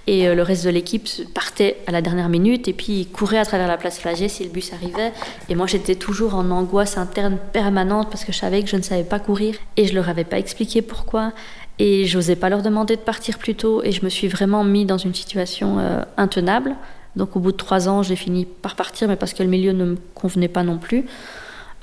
et 0.05 0.33
le 0.33 0.41
reste 0.43 0.63
de 0.63 0.69
l'équipe 0.69 1.09
partait 1.33 1.77
à 1.87 1.91
la 1.91 2.01
dernière 2.01 2.29
minute 2.29 2.67
et 2.67 2.73
puis 2.73 3.07
courait 3.07 3.39
à 3.39 3.45
travers 3.45 3.67
la 3.67 3.77
place 3.77 3.99
Flagey 3.99 4.29
si 4.29 4.43
le 4.43 4.49
bus 4.49 4.71
arrivait. 4.71 5.11
Et 5.49 5.55
moi 5.55 5.65
j'étais 5.67 5.95
toujours 5.95 6.35
en 6.35 6.49
angoisse 6.51 6.97
interne 6.97 7.37
permanente 7.51 8.09
parce 8.09 8.23
que 8.23 8.31
je 8.31 8.37
savais 8.37 8.61
que 8.61 8.69
je 8.69 8.77
ne 8.77 8.83
savais 8.83 9.03
pas 9.03 9.19
courir 9.19 9.55
et 9.75 9.85
je 9.85 9.93
leur 9.93 10.07
avais 10.07 10.23
pas 10.23 10.37
expliqué 10.37 10.81
pourquoi 10.81 11.33
et 11.79 12.05
j'osais 12.05 12.37
pas 12.37 12.47
leur 12.47 12.61
demander 12.61 12.95
de 12.95 13.01
partir 13.01 13.37
plus 13.37 13.55
tôt 13.55 13.83
et 13.83 13.91
je 13.91 14.05
me 14.05 14.09
suis 14.09 14.27
vraiment 14.27 14.63
mis 14.63 14.85
dans 14.85 14.97
une 14.97 15.13
situation 15.13 15.77
intenable. 16.15 16.75
Donc 17.17 17.35
au 17.35 17.39
bout 17.39 17.51
de 17.51 17.57
trois 17.57 17.89
ans 17.89 18.01
j'ai 18.01 18.15
fini 18.15 18.45
par 18.45 18.75
partir 18.75 19.09
mais 19.09 19.17
parce 19.17 19.33
que 19.33 19.43
le 19.43 19.49
milieu 19.49 19.73
ne 19.73 19.83
me 19.83 19.97
convenait 20.15 20.47
pas 20.47 20.63
non 20.63 20.77
plus. 20.77 21.05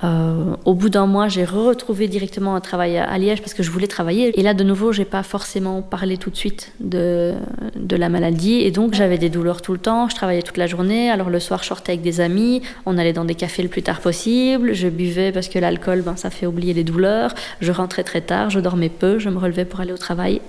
Euh, 0.03 0.57
au 0.65 0.75
bout 0.75 0.89
d'un 0.89 1.07
mois, 1.07 1.29
j'ai 1.29 1.45
retrouvé 1.45 2.09
directement 2.09 2.57
un 2.57 2.61
travail 2.61 2.99
à, 2.99 3.17
Liège 3.17 3.41
parce 3.41 3.55
que 3.55 3.63
je 3.63 3.71
voulais 3.71 3.87
travailler. 3.87 4.39
Et 4.39 4.43
là, 4.43 4.53
de 4.53 4.65
nouveau, 4.65 4.93
j'ai 4.93 5.05
pas 5.05 5.23
forcément 5.23 5.83
parlé 5.83 6.17
tout 6.17 6.31
de 6.31 6.37
suite 6.37 6.73
de, 6.81 7.35
de 7.77 7.97
la 7.97 8.09
maladie. 8.09 8.61
Et 8.61 8.71
donc, 8.71 8.95
j'avais 8.95 9.19
des 9.19 9.31
douleurs 9.31 9.63
tout 9.63 9.73
le 9.73 9.79
temps. 9.79 10.09
Je 10.09 10.15
travaillais 10.15 10.43
toute 10.43 10.57
la 10.57 10.67
journée. 10.67 11.11
Alors, 11.11 11.31
le 11.31 11.41
soir, 11.41 11.63
je 11.63 11.69
sortais 11.69 11.93
avec 11.93 12.03
des 12.03 12.21
amis. 12.21 12.63
On 12.87 12.99
allait 12.99 13.13
dans 13.13 13.25
des 13.25 13.37
cafés 13.37 13.63
le 13.63 13.69
plus 13.69 13.83
tard 13.83 14.01
possible. 14.01 14.75
Je 14.75 14.89
buvais 14.89 15.31
parce 15.33 15.49
que 15.49 15.59
l'alcool, 15.59 16.03
ben, 16.03 16.17
ça 16.17 16.31
fait 16.31 16.47
oublier 16.47 16.75
les 16.75 16.85
douleurs. 16.85 17.33
Je 17.61 17.71
rentrais 17.71 18.03
très 18.03 18.21
tard. 18.21 18.51
Je 18.51 18.61
dormais 18.61 18.91
peu. 18.91 19.19
Je 19.19 19.29
me 19.31 19.39
relevais 19.39 19.65
pour 19.65 19.81
aller 19.81 19.93
au 19.93 19.99
travail. 19.99 20.41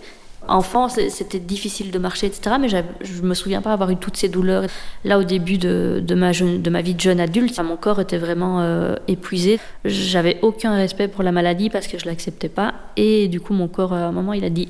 Enfant, 0.47 0.89
c'était 0.89 1.39
difficile 1.39 1.92
de 1.92 2.00
marcher, 2.00 2.27
etc. 2.27 2.57
Mais 2.59 2.68
je 2.69 3.21
me 3.21 3.33
souviens 3.33 3.62
pas 3.62 3.74
avoir 3.74 3.89
eu 3.89 3.97
toutes 3.97 4.18
ces 4.18 4.30
douleurs. 4.30 4.65
Là, 5.03 5.19
au 5.19 5.24
début 5.24 5.57
de, 5.57 6.03
ma, 6.15 6.31
vie 6.81 6.94
de 6.95 7.00
jeune 7.00 7.19
adulte, 7.19 7.59
mon 7.59 7.77
corps 7.77 8.00
était 8.00 8.18
vraiment 8.18 8.62
euh, 8.62 8.95
épuisé. 9.07 9.59
J'avais 9.86 10.39
aucun 10.42 10.75
respect 10.75 11.07
pour 11.07 11.24
la 11.24 11.31
maladie 11.31 11.69
parce 11.69 11.88
que 11.88 11.97
je 11.97 12.06
l'acceptais 12.06 12.50
pas. 12.50 12.74
Et 12.97 13.27
du 13.27 13.39
coup, 13.39 13.53
mon 13.53 13.68
corps, 13.68 13.94
à 13.94 14.06
un 14.06 14.12
moment, 14.12 14.33
il 14.33 14.44
a 14.44 14.50
dit 14.50 14.69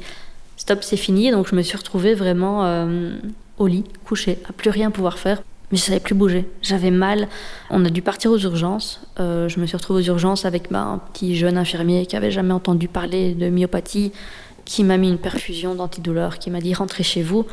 stop, 0.57 0.83
c'est 0.83 0.97
fini. 0.97 1.31
Donc, 1.31 1.47
je 1.47 1.55
me 1.55 1.61
suis 1.61 1.77
retrouvée 1.77 2.13
vraiment 2.13 2.65
euh, 2.65 3.17
au 3.57 3.67
lit, 3.67 3.83
couchée, 4.05 4.39
à 4.49 4.53
plus 4.53 4.69
rien 4.69 4.91
pouvoir 4.91 5.17
faire. 5.17 5.41
Mais 5.71 5.77
je 5.77 5.83
savais 5.83 5.99
plus 5.99 6.15
bouger. 6.15 6.47
J'avais 6.61 6.91
mal. 6.91 7.27
On 7.69 7.83
a 7.85 7.89
dû 7.89 8.01
partir 8.01 8.31
aux 8.31 8.37
urgences. 8.37 9.01
Euh, 9.19 9.49
je 9.49 9.59
me 9.59 9.65
suis 9.65 9.75
retrouvée 9.75 10.01
aux 10.01 10.13
urgences 10.13 10.45
avec 10.45 10.71
bah, 10.71 10.81
un 10.81 10.99
petit 10.99 11.35
jeune 11.35 11.57
infirmier 11.57 12.05
qui 12.05 12.15
avait 12.15 12.31
jamais 12.31 12.53
entendu 12.53 12.87
parler 12.87 13.33
de 13.33 13.49
myopathie 13.49 14.11
qui 14.65 14.83
m'a 14.83 14.97
mis 14.97 15.09
une 15.09 15.19
perfusion 15.19 15.75
d'antidouleur, 15.75 16.39
qui 16.39 16.49
m'a 16.49 16.59
dit 16.59 16.73
rentrez 16.73 17.03
chez 17.03 17.21
vous. 17.21 17.45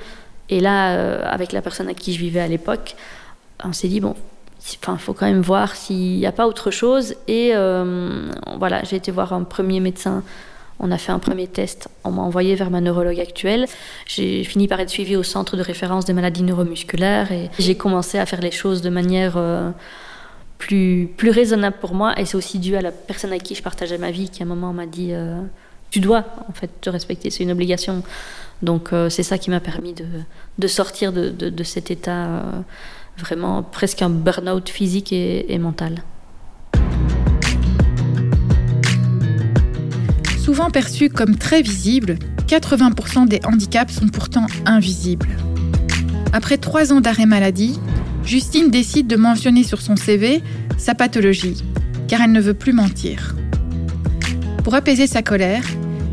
Et 0.48 0.60
là, 0.60 0.96
euh, 0.96 1.22
avec 1.24 1.52
la 1.52 1.62
personne 1.62 1.88
à 1.88 1.94
qui 1.94 2.12
je 2.12 2.18
vivais 2.18 2.40
à 2.40 2.48
l'époque, 2.48 2.96
on 3.62 3.72
s'est 3.72 3.88
dit 3.88 4.00
bon, 4.00 4.16
il 4.70 4.98
faut 4.98 5.12
quand 5.12 5.26
même 5.26 5.42
voir 5.42 5.74
s'il 5.74 6.18
n'y 6.18 6.26
a 6.26 6.32
pas 6.32 6.46
autre 6.46 6.70
chose. 6.70 7.14
Et 7.28 7.50
euh, 7.54 8.30
voilà, 8.58 8.82
j'ai 8.84 8.96
été 8.96 9.10
voir 9.10 9.32
un 9.32 9.44
premier 9.44 9.80
médecin. 9.80 10.22
On 10.80 10.90
a 10.90 10.98
fait 10.98 11.12
un 11.12 11.18
premier 11.18 11.46
test. 11.46 11.88
On 12.04 12.10
m'a 12.10 12.22
envoyé 12.22 12.54
vers 12.54 12.70
ma 12.70 12.80
neurologue 12.80 13.20
actuelle. 13.20 13.66
J'ai 14.06 14.42
fini 14.44 14.66
par 14.66 14.80
être 14.80 14.90
suivie 14.90 15.16
au 15.16 15.22
centre 15.22 15.56
de 15.56 15.62
référence 15.62 16.06
des 16.06 16.12
maladies 16.12 16.42
neuromusculaires 16.42 17.30
et 17.30 17.50
j'ai 17.58 17.76
commencé 17.76 18.18
à 18.18 18.26
faire 18.26 18.40
les 18.40 18.50
choses 18.50 18.82
de 18.82 18.90
manière 18.90 19.34
euh, 19.36 19.70
plus, 20.58 21.08
plus 21.16 21.30
raisonnable 21.30 21.76
pour 21.80 21.94
moi. 21.94 22.18
Et 22.18 22.24
c'est 22.24 22.36
aussi 22.36 22.58
dû 22.58 22.74
à 22.74 22.82
la 22.82 22.90
personne 22.90 23.30
avec 23.30 23.42
qui 23.42 23.54
je 23.54 23.62
partageais 23.62 23.98
ma 23.98 24.10
vie 24.10 24.28
qui 24.28 24.42
à 24.42 24.46
un 24.46 24.48
moment 24.48 24.72
m'a 24.72 24.86
dit 24.86 25.12
tu 25.92 26.00
dois 26.00 26.24
en 26.48 26.52
fait 26.52 26.70
te 26.80 26.90
respecter, 26.90 27.30
c'est 27.30 27.44
une 27.44 27.52
obligation. 27.52 28.02
Donc 28.62 28.92
euh, 28.92 29.10
c'est 29.10 29.22
ça 29.22 29.36
qui 29.36 29.50
m'a 29.50 29.60
permis 29.60 29.92
de, 29.92 30.06
de 30.58 30.66
sortir 30.66 31.12
de, 31.12 31.62
cet 31.64 31.90
état 31.90 32.26
euh, 32.26 32.42
vraiment 33.18 33.62
presque 33.62 34.00
un 34.00 34.08
burn-out 34.08 34.70
physique 34.70 35.12
et, 35.12 35.52
et 35.52 35.58
mental. 35.58 36.02
Souvent 40.42 40.70
perçus 40.70 41.10
comme 41.10 41.36
très 41.36 41.60
visibles, 41.60 42.16
80% 42.48 43.28
des 43.28 43.40
handicaps 43.44 43.92
sont 43.92 44.08
pourtant 44.08 44.46
invisibles. 44.64 45.28
Après 46.32 46.56
trois 46.56 46.92
ans 46.94 47.02
d'arrêt 47.02 47.26
maladie, 47.26 47.78
Justine 48.24 48.70
décide 48.70 49.08
de 49.08 49.16
mentionner 49.16 49.62
sur 49.62 49.82
son 49.82 49.96
CV 49.96 50.42
sa 50.78 50.94
pathologie, 50.94 51.62
car 52.08 52.22
elle 52.22 52.32
ne 52.32 52.40
veut 52.40 52.54
plus 52.54 52.72
mentir. 52.72 53.36
Pour 54.64 54.74
apaiser 54.74 55.06
sa 55.06 55.22
colère, 55.22 55.64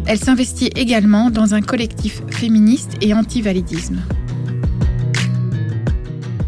elle 0.10 0.18
s'investit 0.18 0.72
également 0.76 1.30
dans 1.30 1.54
un 1.54 1.62
collectif 1.62 2.24
féministe 2.32 2.94
et 3.00 3.14
anti-validisme. 3.14 4.02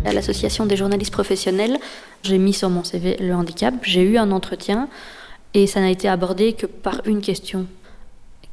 À 0.03 0.13
l'association 0.13 0.65
des 0.65 0.75
journalistes 0.75 1.13
professionnels, 1.13 1.77
j'ai 2.24 2.39
mis 2.39 2.53
sur 2.53 2.71
mon 2.71 2.83
CV 2.83 3.17
le 3.19 3.36
handicap, 3.36 3.75
j'ai 3.83 4.01
eu 4.01 4.17
un 4.17 4.31
entretien 4.31 4.89
et 5.53 5.67
ça 5.67 5.79
n'a 5.79 5.91
été 5.91 6.09
abordé 6.09 6.53
que 6.53 6.65
par 6.65 7.01
une 7.05 7.21
question. 7.21 7.67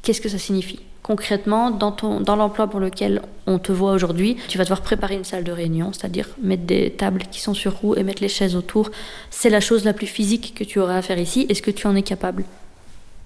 Qu'est-ce 0.03 0.21
que 0.21 0.29
ça 0.29 0.37
signifie 0.37 0.79
Concrètement, 1.01 1.71
dans, 1.71 2.35
l'emploi 2.35 2.67
pour 2.67 2.79
lequel 2.79 3.23
on 3.47 3.57
te 3.57 3.71
voit 3.71 3.93
aujourd'hui, 3.93 4.37
tu 4.47 4.59
vas 4.59 4.63
devoir 4.63 4.81
préparer 4.81 5.15
une 5.15 5.23
salle 5.23 5.43
de 5.43 5.51
réunion, 5.51 5.91
c'est-à-dire 5.91 6.27
mettre 6.39 6.65
des 6.65 6.91
tables 6.91 7.23
qui 7.31 7.41
sont 7.41 7.55
sur 7.55 7.73
roues 7.77 7.95
et 7.95 8.03
mettre 8.03 8.21
les 8.21 8.29
chaises 8.29 8.55
autour. 8.55 8.91
C'est 9.31 9.49
la 9.49 9.59
chose 9.59 9.85
la 9.85 9.93
plus 9.93 10.05
physique 10.05 10.53
que 10.55 10.63
tu 10.63 10.77
auras 10.77 10.97
à 10.97 11.01
faire 11.01 11.17
ici. 11.17 11.47
Est-ce 11.49 11.63
que 11.63 11.71
tu 11.71 11.87
en 11.87 11.95
es 11.95 12.03
capable? 12.03 12.45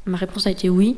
Ma 0.06 0.16
réponse 0.16 0.48
a 0.48 0.52
été 0.52 0.70
oui. 0.70 0.96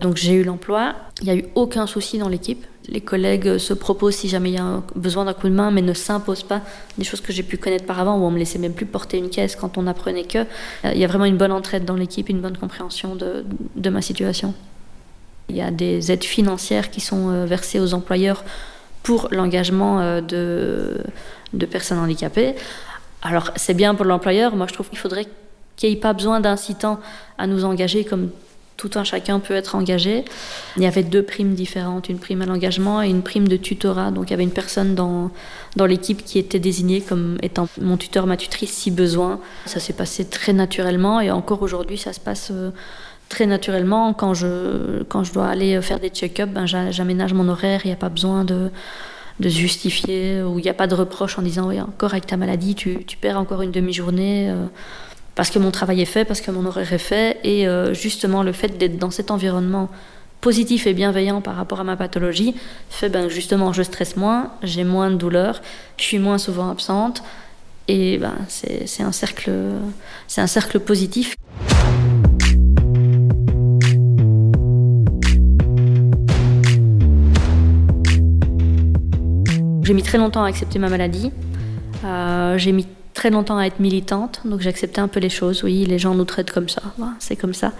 Donc 0.00 0.16
j'ai 0.16 0.34
eu 0.34 0.44
l'emploi, 0.44 0.94
il 1.20 1.24
n'y 1.24 1.30
a 1.30 1.34
eu 1.34 1.44
aucun 1.54 1.86
souci 1.86 2.18
dans 2.18 2.28
l'équipe. 2.28 2.64
Les 2.88 3.00
collègues 3.00 3.58
se 3.58 3.74
proposent 3.74 4.14
si 4.14 4.28
jamais 4.28 4.50
il 4.50 4.54
y 4.54 4.58
a 4.58 4.82
besoin 4.94 5.24
d'un 5.24 5.34
coup 5.34 5.48
de 5.48 5.52
main, 5.52 5.70
mais 5.70 5.82
ne 5.82 5.92
s'imposent 5.92 6.44
pas 6.44 6.62
des 6.96 7.04
choses 7.04 7.20
que 7.20 7.32
j'ai 7.32 7.42
pu 7.42 7.58
connaître 7.58 7.84
par 7.84 7.98
avant, 7.98 8.16
où 8.16 8.22
on 8.22 8.30
me 8.30 8.38
laissait 8.38 8.58
même 8.58 8.72
plus 8.72 8.86
porter 8.86 9.18
une 9.18 9.28
caisse 9.28 9.56
quand 9.56 9.76
on 9.76 9.86
apprenait 9.86 10.24
que. 10.24 10.38
Euh, 10.38 10.92
il 10.94 10.98
y 10.98 11.04
a 11.04 11.06
vraiment 11.06 11.26
une 11.26 11.36
bonne 11.36 11.52
entraide 11.52 11.84
dans 11.84 11.96
l'équipe, 11.96 12.28
une 12.28 12.40
bonne 12.40 12.56
compréhension 12.56 13.14
de, 13.14 13.44
de, 13.76 13.90
ma 13.90 14.00
situation. 14.00 14.54
Il 15.50 15.56
y 15.56 15.60
a 15.60 15.70
des 15.70 16.12
aides 16.12 16.24
financières 16.24 16.90
qui 16.90 17.00
sont 17.00 17.28
euh, 17.30 17.44
versées 17.44 17.80
aux 17.80 17.92
employeurs 17.92 18.44
pour 19.02 19.28
l'engagement 19.32 20.00
euh, 20.00 20.20
de, 20.22 20.98
de 21.52 21.66
personnes 21.66 21.98
handicapées. 21.98 22.54
Alors 23.20 23.50
c'est 23.56 23.74
bien 23.74 23.94
pour 23.94 24.04
l'employeur, 24.04 24.54
moi 24.54 24.66
je 24.68 24.72
trouve 24.74 24.88
qu'il 24.88 24.98
faudrait 24.98 25.26
qu'il 25.76 25.90
n'y 25.90 25.96
ait 25.96 26.00
pas 26.00 26.12
besoin 26.12 26.40
d'incitant 26.40 27.00
à 27.36 27.46
nous 27.46 27.64
engager 27.64 28.04
comme 28.04 28.30
tout 28.78 28.90
un 28.94 29.04
chacun 29.04 29.40
peut 29.40 29.54
être 29.54 29.74
engagé. 29.74 30.24
Il 30.76 30.84
y 30.84 30.86
avait 30.86 31.02
deux 31.02 31.24
primes 31.24 31.54
différentes, 31.54 32.08
une 32.08 32.18
prime 32.18 32.40
à 32.42 32.46
l'engagement 32.46 33.02
et 33.02 33.10
une 33.10 33.22
prime 33.22 33.48
de 33.48 33.56
tutorat. 33.56 34.12
Donc 34.12 34.28
il 34.28 34.30
y 34.30 34.34
avait 34.34 34.44
une 34.44 34.52
personne 34.52 34.94
dans, 34.94 35.30
dans 35.76 35.84
l'équipe 35.84 36.24
qui 36.24 36.38
était 36.38 36.60
désignée 36.60 37.00
comme 37.00 37.36
étant 37.42 37.68
mon 37.80 37.96
tuteur, 37.96 38.26
ma 38.26 38.36
tutrice 38.36 38.70
si 38.70 38.92
besoin. 38.92 39.40
Ça 39.66 39.80
s'est 39.80 39.92
passé 39.92 40.24
très 40.24 40.52
naturellement 40.52 41.20
et 41.20 41.32
encore 41.32 41.60
aujourd'hui 41.62 41.98
ça 41.98 42.12
se 42.12 42.20
passe 42.20 42.50
euh, 42.52 42.70
très 43.28 43.46
naturellement. 43.46 44.14
Quand 44.14 44.32
je, 44.32 45.02
quand 45.08 45.24
je 45.24 45.32
dois 45.32 45.48
aller 45.48 45.82
faire 45.82 45.98
des 45.98 46.10
check-ups, 46.10 46.52
ben, 46.52 46.66
j'aménage 46.66 47.34
mon 47.34 47.48
horaire, 47.48 47.80
il 47.82 47.88
n'y 47.88 47.92
a 47.92 47.96
pas 47.96 48.08
besoin 48.08 48.44
de 48.44 48.70
de 49.40 49.48
justifier, 49.48 50.42
où 50.42 50.58
il 50.58 50.62
n'y 50.62 50.68
a 50.68 50.74
pas 50.74 50.88
de 50.88 50.96
reproche 50.96 51.38
en 51.38 51.42
disant 51.42 51.68
oui, 51.68 51.80
encore 51.80 52.10
avec 52.10 52.26
ta 52.26 52.36
maladie, 52.36 52.74
tu, 52.74 53.04
tu 53.04 53.16
perds 53.16 53.38
encore 53.38 53.62
une 53.62 53.70
demi-journée. 53.70 54.52
Parce 55.38 55.50
que 55.50 55.60
mon 55.60 55.70
travail 55.70 56.00
est 56.00 56.04
fait, 56.04 56.24
parce 56.24 56.40
que 56.40 56.50
mon 56.50 56.66
horaire 56.66 56.92
est 56.92 56.98
fait, 56.98 57.38
et 57.44 57.68
euh, 57.68 57.94
justement 57.94 58.42
le 58.42 58.50
fait 58.50 58.76
d'être 58.76 58.98
dans 58.98 59.12
cet 59.12 59.30
environnement 59.30 59.88
positif 60.40 60.88
et 60.88 60.94
bienveillant 60.94 61.40
par 61.40 61.54
rapport 61.54 61.78
à 61.78 61.84
ma 61.84 61.94
pathologie 61.94 62.56
fait 62.90 63.08
ben 63.08 63.28
justement 63.28 63.72
je 63.72 63.84
stresse 63.84 64.16
moins, 64.16 64.50
j'ai 64.64 64.82
moins 64.82 65.12
de 65.12 65.14
douleurs, 65.14 65.62
je 65.96 66.02
suis 66.02 66.18
moins 66.18 66.38
souvent 66.38 66.68
absente, 66.68 67.22
et 67.86 68.18
ben 68.18 68.34
c'est 68.48 69.04
un 69.04 69.12
cercle, 69.12 69.52
c'est 70.26 70.40
un 70.40 70.48
cercle 70.48 70.80
positif. 70.80 71.36
J'ai 79.84 79.94
mis 79.94 80.02
très 80.02 80.18
longtemps 80.18 80.42
à 80.42 80.48
accepter 80.48 80.80
ma 80.80 80.88
maladie. 80.88 81.30
Euh, 82.04 82.58
j'ai 82.58 82.72
mis 82.72 82.86
très 83.18 83.30
longtemps 83.30 83.58
à 83.58 83.66
être 83.66 83.80
militante, 83.80 84.42
donc 84.44 84.60
j'acceptais 84.60 85.00
un 85.00 85.08
peu 85.08 85.18
les 85.18 85.28
choses. 85.28 85.64
Oui, 85.64 85.84
les 85.84 85.98
gens 85.98 86.14
nous 86.14 86.24
traitent 86.24 86.52
comme 86.52 86.68
ça, 86.68 86.82
c'est 87.18 87.34
comme 87.34 87.52
ça. 87.52 87.72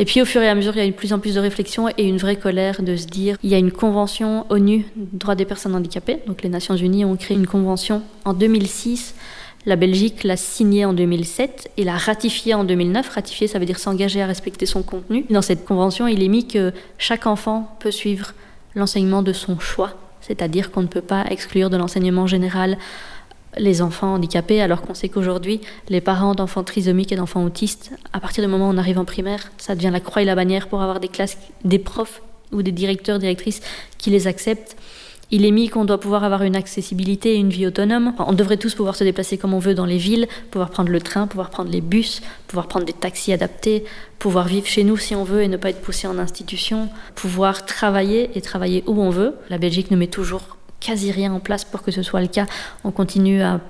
Et 0.00 0.04
puis 0.04 0.20
au 0.20 0.24
fur 0.24 0.42
et 0.42 0.48
à 0.48 0.56
mesure, 0.56 0.74
il 0.74 0.80
y 0.80 0.82
a 0.82 0.86
de 0.88 0.90
plus 0.90 1.12
en 1.12 1.20
plus 1.20 1.36
de 1.36 1.40
réflexion 1.40 1.88
et 1.88 2.02
une 2.02 2.16
vraie 2.16 2.34
colère 2.34 2.82
de 2.82 2.96
se 2.96 3.06
dire 3.06 3.36
il 3.44 3.50
y 3.50 3.54
a 3.54 3.58
une 3.58 3.70
convention 3.70 4.44
ONU 4.50 4.84
droits 4.96 5.36
des 5.36 5.44
personnes 5.44 5.76
handicapées. 5.76 6.18
Donc 6.26 6.42
les 6.42 6.48
Nations 6.48 6.74
Unies 6.74 7.04
ont 7.04 7.14
créé 7.14 7.36
une 7.36 7.46
convention 7.46 8.02
en 8.24 8.34
2006. 8.34 9.14
La 9.66 9.76
Belgique 9.76 10.24
l'a 10.24 10.36
signée 10.36 10.84
en 10.84 10.94
2007 10.94 11.70
et 11.76 11.84
l'a 11.84 11.96
ratifiée 11.96 12.54
en 12.54 12.64
2009. 12.64 13.08
Ratifier, 13.08 13.46
ça 13.46 13.60
veut 13.60 13.66
dire 13.66 13.78
s'engager 13.78 14.20
à 14.20 14.26
respecter 14.26 14.66
son 14.66 14.82
contenu. 14.82 15.26
Dans 15.30 15.42
cette 15.42 15.64
convention, 15.64 16.08
il 16.08 16.24
est 16.24 16.28
mis 16.28 16.48
que 16.48 16.72
chaque 16.98 17.28
enfant 17.28 17.76
peut 17.78 17.92
suivre 17.92 18.32
l'enseignement 18.74 19.22
de 19.22 19.32
son 19.32 19.60
choix 19.60 19.94
c'est-à-dire 20.22 20.70
qu'on 20.70 20.82
ne 20.82 20.86
peut 20.86 21.02
pas 21.02 21.26
exclure 21.28 21.68
de 21.68 21.76
l'enseignement 21.76 22.26
général 22.26 22.78
les 23.58 23.82
enfants 23.82 24.14
handicapés, 24.14 24.60
alors 24.60 24.82
qu'on 24.82 24.94
sait 24.94 25.08
qu'aujourd'hui, 25.08 25.60
les 25.88 26.00
parents 26.00 26.34
d'enfants 26.34 26.64
trisomiques 26.64 27.12
et 27.12 27.16
d'enfants 27.16 27.44
autistes, 27.44 27.92
à 28.12 28.20
partir 28.20 28.44
du 28.44 28.50
moment 28.50 28.68
où 28.68 28.72
on 28.72 28.78
arrive 28.78 28.98
en 28.98 29.04
primaire, 29.04 29.52
ça 29.58 29.74
devient 29.74 29.90
la 29.92 30.00
croix 30.00 30.22
et 30.22 30.24
la 30.24 30.34
bannière 30.34 30.68
pour 30.68 30.82
avoir 30.82 31.00
des 31.00 31.08
classes, 31.08 31.38
des 31.64 31.78
profs 31.78 32.22
ou 32.52 32.62
des 32.62 32.72
directeurs, 32.72 33.18
directrices 33.18 33.60
qui 33.98 34.10
les 34.10 34.26
acceptent. 34.26 34.76
Il 35.34 35.46
est 35.46 35.50
mis 35.50 35.70
qu'on 35.70 35.86
doit 35.86 35.98
pouvoir 35.98 36.24
avoir 36.24 36.42
une 36.42 36.56
accessibilité 36.56 37.32
et 37.32 37.38
une 37.38 37.48
vie 37.48 37.66
autonome. 37.66 38.12
On 38.18 38.34
devrait 38.34 38.58
tous 38.58 38.74
pouvoir 38.74 38.96
se 38.96 39.02
déplacer 39.02 39.38
comme 39.38 39.54
on 39.54 39.58
veut 39.58 39.74
dans 39.74 39.86
les 39.86 39.96
villes, 39.96 40.28
pouvoir 40.50 40.68
prendre 40.68 40.90
le 40.90 41.00
train, 41.00 41.26
pouvoir 41.26 41.48
prendre 41.48 41.70
les 41.70 41.80
bus, 41.80 42.20
pouvoir 42.48 42.68
prendre 42.68 42.84
des 42.84 42.92
taxis 42.92 43.32
adaptés, 43.32 43.84
pouvoir 44.18 44.46
vivre 44.46 44.66
chez 44.66 44.84
nous 44.84 44.98
si 44.98 45.14
on 45.14 45.24
veut 45.24 45.40
et 45.40 45.48
ne 45.48 45.56
pas 45.56 45.70
être 45.70 45.80
poussé 45.80 46.06
en 46.06 46.18
institution, 46.18 46.90
pouvoir 47.14 47.64
travailler 47.64 48.30
et 48.34 48.42
travailler 48.42 48.84
où 48.86 49.00
on 49.00 49.08
veut. 49.08 49.34
La 49.48 49.56
Belgique 49.56 49.90
ne 49.90 49.96
met 49.96 50.06
toujours 50.06 50.58
quasi 50.82 51.12
rien 51.12 51.32
en 51.32 51.40
place 51.40 51.64
pour 51.64 51.82
que 51.82 51.90
ce 51.90 52.02
soit 52.02 52.20
le 52.20 52.26
cas. 52.26 52.46
On 52.84 52.90
continue 52.90 53.42
à 53.42 53.60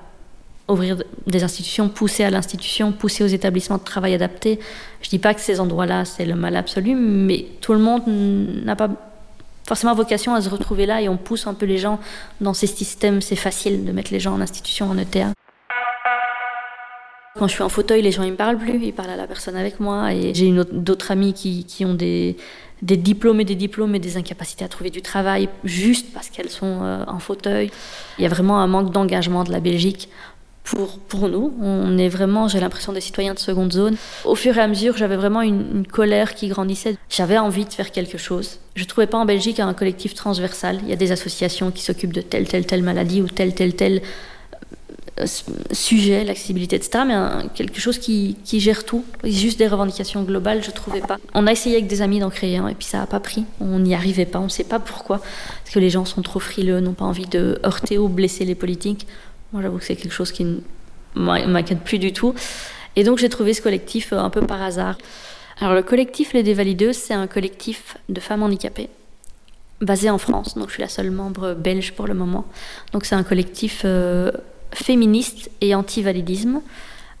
ouvrir 0.67 1.03
des 1.27 1.43
institutions, 1.43 1.89
pousser 1.89 2.23
à 2.23 2.29
l'institution, 2.29 2.91
pousser 2.91 3.23
aux 3.23 3.27
établissements 3.27 3.77
de 3.77 3.83
travail 3.83 4.13
adaptés. 4.13 4.59
Je 5.01 5.07
ne 5.07 5.09
dis 5.11 5.19
pas 5.19 5.33
que 5.33 5.41
ces 5.41 5.59
endroits-là, 5.59 6.05
c'est 6.05 6.25
le 6.25 6.35
mal 6.35 6.55
absolu, 6.55 6.95
mais 6.95 7.45
tout 7.61 7.73
le 7.73 7.79
monde 7.79 8.03
n'a 8.07 8.75
pas 8.75 8.89
forcément 9.67 9.93
vocation 9.93 10.33
à 10.33 10.41
se 10.41 10.49
retrouver 10.49 10.85
là 10.85 11.01
et 11.01 11.09
on 11.09 11.17
pousse 11.17 11.47
un 11.47 11.53
peu 11.53 11.65
les 11.65 11.77
gens 11.77 11.99
dans 12.41 12.53
ces 12.53 12.67
systèmes. 12.67 13.21
C'est 13.21 13.35
facile 13.35 13.85
de 13.85 13.91
mettre 13.91 14.11
les 14.11 14.19
gens 14.19 14.33
en 14.33 14.41
institution, 14.41 14.89
en 14.89 14.97
ETA. 14.97 15.33
Quand 17.37 17.47
je 17.47 17.53
suis 17.53 17.63
en 17.63 17.69
fauteuil, 17.69 18.03
les 18.03 18.11
gens 18.11 18.21
ils 18.21 18.31
me 18.31 18.37
parlent 18.37 18.59
plus, 18.59 18.79
ils 18.83 18.93
parlent 18.93 19.09
à 19.09 19.15
la 19.15 19.25
personne 19.25 19.55
avec 19.55 19.79
moi. 19.79 20.13
Et 20.13 20.35
j'ai 20.35 20.51
d'autres 20.71 21.09
amis 21.09 21.33
qui, 21.33 21.83
ont 21.83 21.95
des, 21.95 22.37
diplômes 22.81 23.41
et 23.41 23.45
des 23.45 23.55
diplômes 23.55 23.95
et 23.95 23.99
des 23.99 24.17
incapacités 24.17 24.63
à 24.63 24.67
trouver 24.67 24.91
du 24.91 25.01
travail 25.01 25.49
juste 25.63 26.13
parce 26.13 26.29
qu'elles 26.29 26.51
sont 26.51 26.83
euh, 26.83 27.03
en 27.07 27.17
fauteuil. 27.17 27.71
Il 28.19 28.23
y 28.23 28.27
a 28.27 28.29
vraiment 28.29 28.59
un 28.59 28.67
manque 28.67 28.91
d'engagement 28.91 29.43
de 29.43 29.51
la 29.51 29.59
Belgique 29.59 30.09
pour, 30.63 30.99
pour 30.99 31.27
nous. 31.27 31.53
On 31.59 31.97
est 31.97 32.07
vraiment, 32.07 32.47
j'ai 32.47 32.59
l'impression, 32.59 32.93
des 32.93 33.01
citoyens 33.01 33.33
de 33.33 33.39
seconde 33.39 33.73
zone. 33.73 33.95
Au 34.25 34.35
fur 34.35 34.55
et 34.55 34.61
à 34.61 34.67
mesure, 34.67 34.95
j'avais 34.95 35.15
vraiment 35.15 35.41
une, 35.41 35.87
colère 35.87 36.35
qui 36.35 36.49
grandissait. 36.49 36.97
J'avais 37.09 37.39
envie 37.39 37.65
de 37.65 37.73
faire 37.73 37.91
quelque 37.91 38.19
chose. 38.19 38.59
Je 38.75 38.83
ne 38.83 38.87
trouvais 38.87 39.07
pas 39.07 39.17
en 39.17 39.25
Belgique 39.25 39.59
un 39.59 39.73
collectif 39.73 40.13
transversal. 40.13 40.79
Il 40.83 40.89
y 40.89 40.93
a 40.93 40.97
des 40.97 41.11
associations 41.11 41.71
qui 41.71 41.81
s'occupent 41.81 42.13
de 42.13 42.21
telle, 42.21 42.47
telle, 42.47 42.67
telle 42.67 42.83
maladie 42.83 43.23
ou 43.23 43.27
telle, 43.27 43.55
telle, 43.55 43.75
telle 43.75 44.03
sujet, 45.71 46.23
l'accessibilité, 46.23 46.75
etc. 46.75 47.03
Mais 47.07 47.15
quelque 47.55 47.79
chose 47.79 47.97
qui, 47.97 48.37
qui, 48.43 48.59
gère 48.59 48.85
tout. 48.85 49.05
Juste 49.23 49.59
des 49.59 49.67
revendications 49.67 50.23
globales, 50.23 50.63
je 50.63 50.69
ne 50.69 50.75
trouvais 50.75 51.01
pas. 51.01 51.17
On 51.33 51.47
a 51.47 51.51
essayé 51.51 51.75
avec 51.75 51.87
des 51.87 52.01
amis 52.01 52.19
d'en 52.19 52.29
créer 52.29 52.57
un 52.57 52.67
et 52.67 52.75
puis 52.75 52.85
ça 52.85 52.99
n'a 52.99 53.07
pas 53.07 53.19
pris. 53.19 53.45
On 53.59 53.79
n'y 53.79 53.95
arrivait 53.95 54.25
pas. 54.25 54.39
On 54.39 54.45
ne 54.45 54.49
sait 54.49 54.63
pas 54.63 54.79
pourquoi. 54.79 55.19
Parce 55.19 55.73
que 55.73 55.79
les 55.79 55.89
gens 55.89 56.05
sont 56.05 56.21
trop 56.21 56.39
frileux, 56.39 56.79
n'ont 56.79 56.93
pas 56.93 57.05
envie 57.05 57.27
de 57.27 57.59
heurter 57.65 57.97
ou 57.97 58.07
blesser 58.07 58.45
les 58.45 58.55
politiques. 58.55 59.07
Moi, 59.51 59.61
j'avoue 59.61 59.77
que 59.77 59.85
c'est 59.85 59.95
quelque 59.95 60.13
chose 60.13 60.31
qui 60.31 60.45
ne 60.45 60.59
m'inquiète 61.15 61.81
plus 61.81 61.99
du 61.99 62.13
tout. 62.13 62.33
Et 62.95 63.03
donc, 63.03 63.17
j'ai 63.17 63.29
trouvé 63.29 63.53
ce 63.53 63.61
collectif 63.61 64.13
euh, 64.13 64.17
un 64.17 64.29
peu 64.29 64.41
par 64.41 64.61
hasard. 64.61 64.97
Alors, 65.59 65.73
le 65.73 65.83
collectif 65.83 66.33
Les 66.33 66.43
Dévalideuses, 66.43 66.97
c'est 66.97 67.13
un 67.13 67.27
collectif 67.27 67.97
de 68.09 68.19
femmes 68.19 68.43
handicapées 68.43 68.89
basé 69.81 70.09
en 70.09 70.17
France. 70.17 70.55
Donc, 70.55 70.69
je 70.69 70.73
suis 70.73 70.81
la 70.81 70.89
seule 70.89 71.11
membre 71.11 71.53
belge 71.53 71.93
pour 71.93 72.07
le 72.07 72.13
moment. 72.13 72.45
Donc, 72.91 73.05
c'est 73.05 73.15
un 73.15 73.23
collectif 73.23 73.81
euh, 73.85 74.31
féministe 74.73 75.49
et 75.61 75.75
anti-validisme. 75.75 76.61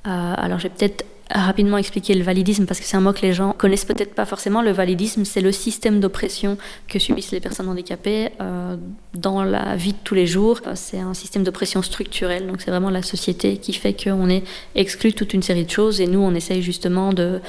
Euh, 0.05 0.33
alors, 0.37 0.59
j'ai 0.59 0.69
peut-être 0.69 1.05
rapidement 1.31 1.77
expliquer 1.77 2.13
le 2.13 2.23
validisme 2.23 2.65
parce 2.65 2.79
que 2.79 2.85
c'est 2.85 2.97
un 2.97 3.01
mot 3.01 3.13
que 3.13 3.21
les 3.21 3.33
gens 3.33 3.53
connaissent 3.53 3.85
peut-être 3.85 4.13
pas 4.13 4.25
forcément. 4.25 4.61
Le 4.61 4.71
validisme, 4.71 5.25
c'est 5.25 5.41
le 5.41 5.51
système 5.51 5.99
d'oppression 5.99 6.57
que 6.87 6.99
subissent 6.99 7.31
les 7.31 7.39
personnes 7.39 7.69
handicapées 7.69 8.29
euh, 8.41 8.75
dans 9.13 9.43
la 9.43 9.75
vie 9.75 9.93
de 9.93 9.97
tous 10.03 10.15
les 10.15 10.27
jours. 10.27 10.59
Euh, 10.67 10.73
c'est 10.75 10.99
un 10.99 11.13
système 11.13 11.43
d'oppression 11.43 11.81
structurelle, 11.81 12.47
donc 12.47 12.61
c'est 12.61 12.71
vraiment 12.71 12.89
la 12.89 13.01
société 13.01 13.57
qui 13.57 13.73
fait 13.73 13.93
qu'on 13.93 14.29
est 14.29 14.43
exclu 14.75 15.13
toute 15.13 15.33
une 15.33 15.41
série 15.41 15.65
de 15.65 15.71
choses 15.71 16.01
et 16.01 16.07
nous, 16.07 16.19
on 16.19 16.35
essaye 16.35 16.61
justement 16.61 17.13
de, 17.13 17.39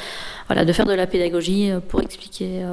voilà, 0.47 0.65
de 0.65 0.73
faire 0.73 0.87
de 0.87 0.95
la 0.95 1.07
pédagogie 1.07 1.71
euh, 1.71 1.81
pour 1.81 2.01
expliquer 2.01 2.65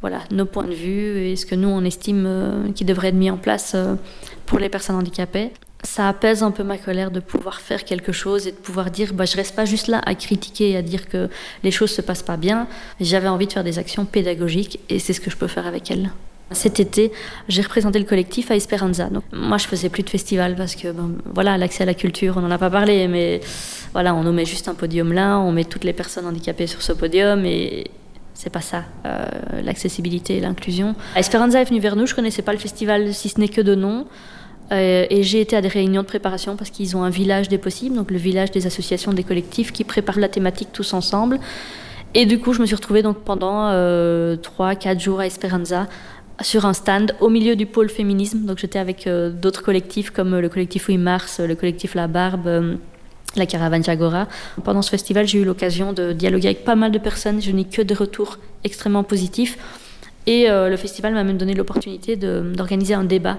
voilà, 0.00 0.20
nos 0.30 0.44
points 0.44 0.66
de 0.66 0.74
vue 0.74 1.28
et 1.28 1.36
ce 1.36 1.46
que 1.46 1.54
nous, 1.54 1.68
on 1.68 1.82
estime 1.84 2.72
qui 2.74 2.84
devrait 2.84 3.08
être 3.08 3.14
mis 3.14 3.30
en 3.30 3.38
place 3.38 3.74
pour 4.44 4.58
les 4.58 4.68
personnes 4.68 4.96
handicapées 4.96 5.50
ça 5.84 6.08
apaise 6.08 6.42
un 6.42 6.50
peu 6.50 6.64
ma 6.64 6.78
colère 6.78 7.10
de 7.10 7.20
pouvoir 7.20 7.60
faire 7.60 7.84
quelque 7.84 8.12
chose 8.12 8.46
et 8.46 8.52
de 8.52 8.56
pouvoir 8.56 8.90
dire 8.90 9.12
bah, 9.12 9.24
je 9.24 9.36
reste 9.36 9.54
pas 9.54 9.64
juste 9.64 9.86
là 9.86 10.00
à 10.04 10.14
critiquer 10.14 10.70
et 10.70 10.76
à 10.76 10.82
dire 10.82 11.08
que 11.08 11.28
les 11.62 11.70
choses 11.70 11.90
se 11.90 12.02
passent 12.02 12.22
pas 12.22 12.36
bien. 12.36 12.66
J'avais 13.00 13.28
envie 13.28 13.46
de 13.46 13.52
faire 13.52 13.64
des 13.64 13.78
actions 13.78 14.04
pédagogiques 14.04 14.80
et 14.88 14.98
c'est 14.98 15.12
ce 15.12 15.20
que 15.20 15.30
je 15.30 15.36
peux 15.36 15.46
faire 15.46 15.66
avec 15.66 15.90
elle. 15.90 16.10
Cet 16.50 16.78
été, 16.78 17.10
j'ai 17.48 17.62
représenté 17.62 17.98
le 17.98 18.04
collectif 18.04 18.50
à 18.50 18.56
Esperanza. 18.56 19.08
Moi, 19.32 19.56
je 19.56 19.66
faisais 19.66 19.88
plus 19.88 20.02
de 20.02 20.10
festival 20.10 20.56
parce 20.56 20.74
que, 20.74 20.88
voilà, 21.32 21.56
l'accès 21.56 21.84
à 21.84 21.86
la 21.86 21.94
culture, 21.94 22.34
on 22.36 22.42
n'en 22.42 22.50
a 22.50 22.58
pas 22.58 22.70
parlé, 22.70 23.08
mais 23.08 23.40
voilà, 23.92 24.14
on 24.14 24.22
nous 24.22 24.32
met 24.32 24.44
juste 24.44 24.68
un 24.68 24.74
podium 24.74 25.12
là, 25.12 25.38
on 25.38 25.52
met 25.52 25.64
toutes 25.64 25.84
les 25.84 25.94
personnes 25.94 26.26
handicapées 26.26 26.66
sur 26.66 26.82
ce 26.82 26.92
podium 26.92 27.44
et 27.46 27.90
c'est 28.34 28.50
pas 28.50 28.60
ça, 28.60 28.84
euh, 29.06 29.24
l'accessibilité 29.62 30.36
et 30.36 30.40
l'inclusion. 30.40 30.94
Esperanza 31.16 31.60
est 31.62 31.64
venu 31.64 31.80
vers 31.80 31.96
nous, 31.96 32.06
je 32.06 32.14
connaissais 32.14 32.42
pas 32.42 32.52
le 32.52 32.58
festival 32.58 33.14
si 33.14 33.30
ce 33.30 33.40
n'est 33.40 33.48
que 33.48 33.60
de 33.60 33.74
nom. 33.74 34.06
Euh, 34.72 35.06
et 35.10 35.22
j'ai 35.22 35.40
été 35.40 35.56
à 35.56 35.60
des 35.60 35.68
réunions 35.68 36.02
de 36.02 36.06
préparation 36.06 36.56
parce 36.56 36.70
qu'ils 36.70 36.96
ont 36.96 37.02
un 37.02 37.10
village 37.10 37.48
des 37.48 37.58
possibles, 37.58 37.96
donc 37.96 38.10
le 38.10 38.16
village 38.16 38.50
des 38.50 38.66
associations, 38.66 39.12
des 39.12 39.24
collectifs 39.24 39.72
qui 39.72 39.84
préparent 39.84 40.18
la 40.18 40.28
thématique 40.28 40.68
tous 40.72 40.94
ensemble. 40.94 41.38
Et 42.14 42.26
du 42.26 42.38
coup, 42.38 42.52
je 42.52 42.60
me 42.60 42.66
suis 42.66 42.76
retrouvée 42.76 43.02
donc 43.02 43.18
pendant 43.18 43.68
euh, 43.70 44.36
3-4 44.36 45.00
jours 45.00 45.20
à 45.20 45.26
Esperanza 45.26 45.88
sur 46.40 46.64
un 46.64 46.72
stand 46.72 47.14
au 47.20 47.28
milieu 47.28 47.56
du 47.56 47.66
pôle 47.66 47.88
féminisme. 47.88 48.44
Donc 48.46 48.58
j'étais 48.58 48.78
avec 48.78 49.06
euh, 49.06 49.30
d'autres 49.30 49.62
collectifs 49.62 50.10
comme 50.10 50.38
le 50.38 50.48
collectif 50.48 50.88
Oui 50.88 50.96
Mars, 50.96 51.40
le 51.40 51.56
collectif 51.56 51.96
La 51.96 52.06
Barbe, 52.06 52.46
euh, 52.46 52.76
la 53.34 53.46
caravane 53.46 53.82
Jagora. 53.82 54.28
Pendant 54.62 54.80
ce 54.80 54.90
festival, 54.90 55.26
j'ai 55.26 55.40
eu 55.40 55.44
l'occasion 55.44 55.92
de 55.92 56.12
dialoguer 56.12 56.48
avec 56.48 56.64
pas 56.64 56.76
mal 56.76 56.92
de 56.92 56.98
personnes. 56.98 57.42
Je 57.42 57.50
n'ai 57.50 57.64
que 57.64 57.82
des 57.82 57.94
retours 57.94 58.38
extrêmement 58.62 59.02
positifs. 59.02 59.58
Et 60.26 60.46
le 60.48 60.76
festival 60.78 61.12
m'a 61.12 61.22
même 61.22 61.36
donné 61.36 61.52
l'opportunité 61.52 62.16
d'organiser 62.16 62.94
un 62.94 63.04
débat 63.04 63.36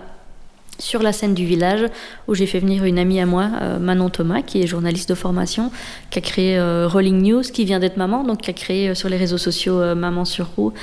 sur 0.80 1.02
la 1.02 1.14
scène 1.14 1.34
du 1.34 1.46
village 1.46 1.86
où 2.28 2.36
j'ai 2.36 2.46
fait 2.46 2.60
venir 2.60 2.84
une 2.84 3.00
amie 3.00 3.20
à 3.20 3.26
moi, 3.26 3.50
euh, 3.62 3.80
Manon 3.80 4.10
Thomas, 4.10 4.42
qui 4.42 4.62
est 4.62 4.68
journaliste 4.68 5.10
de 5.10 5.16
formation, 5.16 5.72
qui 6.10 6.20
a 6.20 6.22
créé 6.22 6.58
euh, 6.58 6.88
Rolling 6.88 7.22
News, 7.22 7.42
qui 7.42 7.66
vient 7.66 7.80
d'être 7.80 7.98
maman, 7.98 8.24
donc 8.24 8.42
qui 8.42 8.50
a 8.50 8.54
créé 8.54 8.90
euh, 8.90 8.96
sur 8.96 9.10
les 9.10 9.18
réseaux 9.18 9.38
sociaux 9.38 9.96
Maman 9.96 10.26
sur 10.26 10.48
roue 10.56 10.74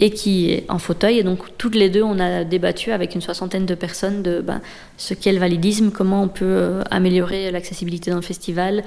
et 0.00 0.10
qui 0.10 0.50
est 0.50 0.64
en 0.68 0.78
fauteuil. 0.78 1.18
Et 1.18 1.22
donc 1.22 1.56
toutes 1.58 1.74
les 1.74 1.90
deux, 1.90 2.02
on 2.02 2.18
a 2.18 2.44
débattu 2.44 2.92
avec 2.92 3.14
une 3.14 3.20
soixantaine 3.20 3.66
de 3.66 3.74
personnes 3.74 4.22
de 4.22 4.40
ben, 4.40 4.60
ce 4.96 5.14
qu'est 5.14 5.32
le 5.32 5.38
validisme, 5.38 5.90
comment 5.90 6.22
on 6.22 6.28
peut 6.28 6.80
améliorer 6.90 7.50
l'accessibilité 7.50 8.10
d'un 8.10 8.22
festival, 8.22 8.82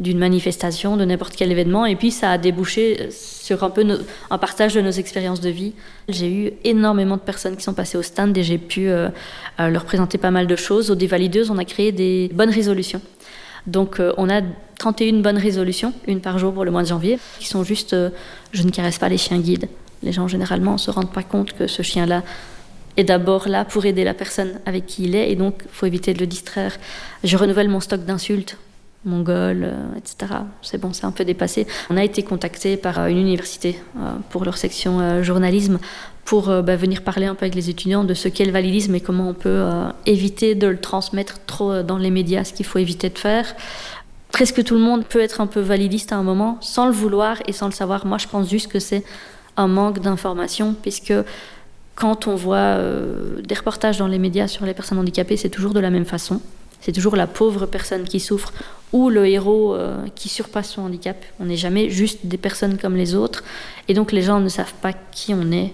d'une 0.00 0.18
manifestation, 0.18 0.96
de 0.96 1.04
n'importe 1.04 1.34
quel 1.36 1.50
événement. 1.50 1.84
Et 1.84 1.96
puis 1.96 2.10
ça 2.10 2.30
a 2.30 2.38
débouché 2.38 3.08
sur 3.10 3.64
un 3.64 3.70
peu 3.70 3.84
un 4.30 4.38
partage 4.38 4.74
de 4.74 4.80
nos 4.80 4.90
expériences 4.90 5.40
de 5.40 5.50
vie. 5.50 5.72
J'ai 6.08 6.32
eu 6.32 6.52
énormément 6.64 7.16
de 7.16 7.22
personnes 7.22 7.56
qui 7.56 7.64
sont 7.64 7.74
passées 7.74 7.98
au 7.98 8.02
stand 8.02 8.36
et 8.36 8.42
j'ai 8.42 8.58
pu 8.58 8.88
euh, 8.88 9.08
euh, 9.58 9.68
leur 9.68 9.84
présenter 9.84 10.18
pas 10.18 10.30
mal 10.30 10.46
de 10.46 10.56
choses. 10.56 10.90
Au 10.90 10.94
Dévalideuse, 10.94 11.50
on 11.50 11.58
a 11.58 11.64
créé 11.64 11.90
des 11.90 12.30
bonnes 12.32 12.50
résolutions. 12.50 13.00
Donc 13.66 13.98
euh, 13.98 14.12
on 14.16 14.30
a 14.30 14.40
31 14.78 15.20
bonnes 15.20 15.38
résolutions, 15.38 15.92
une 16.06 16.20
par 16.20 16.38
jour 16.38 16.52
pour 16.52 16.64
le 16.64 16.70
mois 16.70 16.82
de 16.82 16.88
janvier, 16.88 17.18
qui 17.40 17.48
sont 17.48 17.64
juste 17.64 17.96
je 18.52 18.62
ne 18.62 18.70
caresse 18.70 18.98
pas 18.98 19.08
les 19.08 19.18
chiens 19.18 19.38
guides. 19.38 19.68
Les 20.04 20.12
gens 20.12 20.28
généralement 20.28 20.74
ne 20.74 20.78
se 20.78 20.92
rendent 20.92 21.12
pas 21.12 21.24
compte 21.24 21.52
que 21.52 21.66
ce 21.66 21.82
chien-là 21.82 22.22
est 22.96 23.02
d'abord 23.02 23.48
là 23.48 23.64
pour 23.64 23.84
aider 23.84 24.04
la 24.04 24.14
personne 24.14 24.60
avec 24.64 24.86
qui 24.86 25.04
il 25.04 25.16
est, 25.16 25.32
et 25.32 25.34
donc 25.34 25.64
faut 25.72 25.86
éviter 25.86 26.14
de 26.14 26.20
le 26.20 26.26
distraire. 26.26 26.76
Je 27.24 27.36
renouvelle 27.36 27.68
mon 27.68 27.80
stock 27.80 28.04
d'insultes 28.04 28.56
mongol, 29.04 29.62
euh, 29.64 29.96
etc. 29.96 30.40
C'est 30.62 30.78
bon, 30.78 30.92
c'est 30.92 31.04
un 31.04 31.10
peu 31.10 31.24
dépassé. 31.24 31.66
On 31.90 31.96
a 31.96 32.04
été 32.04 32.22
contacté 32.22 32.76
par 32.76 32.98
euh, 32.98 33.06
une 33.06 33.18
université 33.18 33.80
euh, 33.96 34.12
pour 34.30 34.44
leur 34.44 34.56
section 34.56 35.22
journalisme 35.22 35.78
pour 36.24 36.48
bah, 36.62 36.76
venir 36.76 37.02
parler 37.02 37.24
un 37.24 37.34
peu 37.34 37.44
avec 37.44 37.54
les 37.54 37.70
étudiants 37.70 38.04
de 38.04 38.12
ce 38.12 38.28
qu'est 38.28 38.44
le 38.44 38.52
validisme 38.52 38.94
et 38.94 39.00
comment 39.00 39.30
on 39.30 39.34
peut 39.34 39.64
éviter 40.04 40.54
de 40.54 40.66
le 40.66 40.78
transmettre 40.78 41.38
trop 41.46 41.82
dans 41.82 41.96
les 41.96 42.10
médias, 42.10 42.44
ce 42.44 42.52
qu'il 42.52 42.66
faut 42.66 42.78
éviter 42.78 43.08
de 43.08 43.18
faire. 43.18 43.56
Presque 44.30 44.62
tout 44.62 44.74
le 44.74 44.80
monde 44.80 45.06
peut 45.06 45.20
être 45.20 45.40
un 45.40 45.46
peu 45.46 45.60
validiste 45.60 46.12
à 46.12 46.16
un 46.16 46.22
moment, 46.22 46.58
sans 46.60 46.84
le 46.84 46.92
vouloir 46.92 47.38
et 47.46 47.52
sans 47.52 47.64
le 47.64 47.72
savoir. 47.72 48.04
Moi, 48.04 48.18
je 48.18 48.28
pense 48.28 48.50
juste 48.50 48.70
que 48.70 48.78
c'est 48.78 49.04
un 49.56 49.68
manque 49.68 50.00
d'information, 50.00 50.74
puisque 50.82 51.14
quand 51.94 52.26
on 52.26 52.34
voit 52.34 52.76
des 53.42 53.54
reportages 53.54 53.96
dans 53.96 54.06
les 54.06 54.18
médias 54.18 54.48
sur 54.48 54.66
les 54.66 54.74
personnes 54.74 54.98
handicapées, 54.98 55.38
c'est 55.38 55.48
toujours 55.48 55.72
de 55.72 55.80
la 55.80 55.88
même 55.88 56.04
façon. 56.04 56.42
C'est 56.80 56.92
toujours 56.92 57.16
la 57.16 57.26
pauvre 57.26 57.66
personne 57.66 58.04
qui 58.04 58.20
souffre 58.20 58.52
ou 58.92 59.10
le 59.10 59.26
héros 59.26 59.74
euh, 59.74 60.06
qui 60.14 60.28
surpasse 60.28 60.70
son 60.70 60.82
handicap. 60.82 61.16
On 61.40 61.46
n'est 61.46 61.56
jamais 61.56 61.90
juste 61.90 62.20
des 62.24 62.38
personnes 62.38 62.78
comme 62.78 62.96
les 62.96 63.14
autres. 63.14 63.44
Et 63.88 63.94
donc 63.94 64.12
les 64.12 64.22
gens 64.22 64.40
ne 64.40 64.48
savent 64.48 64.74
pas 64.80 64.92
qui 64.92 65.34
on 65.34 65.50
est. 65.52 65.72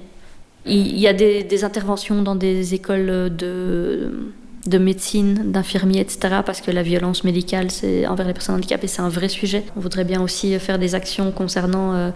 Il 0.66 0.98
y 0.98 1.06
a 1.06 1.12
des, 1.12 1.64
interventions 1.64 2.22
dans 2.22 2.34
des 2.34 2.72
écoles 2.72 3.36
de, 3.36 4.32
de 4.66 4.78
médecine, 4.78 5.52
d'infirmiers, 5.52 6.00
etc. 6.00 6.36
Parce 6.44 6.62
que 6.62 6.70
la 6.70 6.82
violence 6.82 7.22
médicale 7.22 7.68
envers 8.08 8.26
les 8.26 8.32
personnes 8.32 8.54
handicapées, 8.54 8.86
c'est 8.86 9.02
un 9.02 9.10
vrai 9.10 9.28
sujet. 9.28 9.64
On 9.76 9.80
voudrait 9.80 10.04
bien 10.04 10.22
aussi 10.22 10.58
faire 10.58 10.78
des 10.78 10.94
actions 10.94 11.32
concernant 11.32 11.92
euh, 11.92 12.10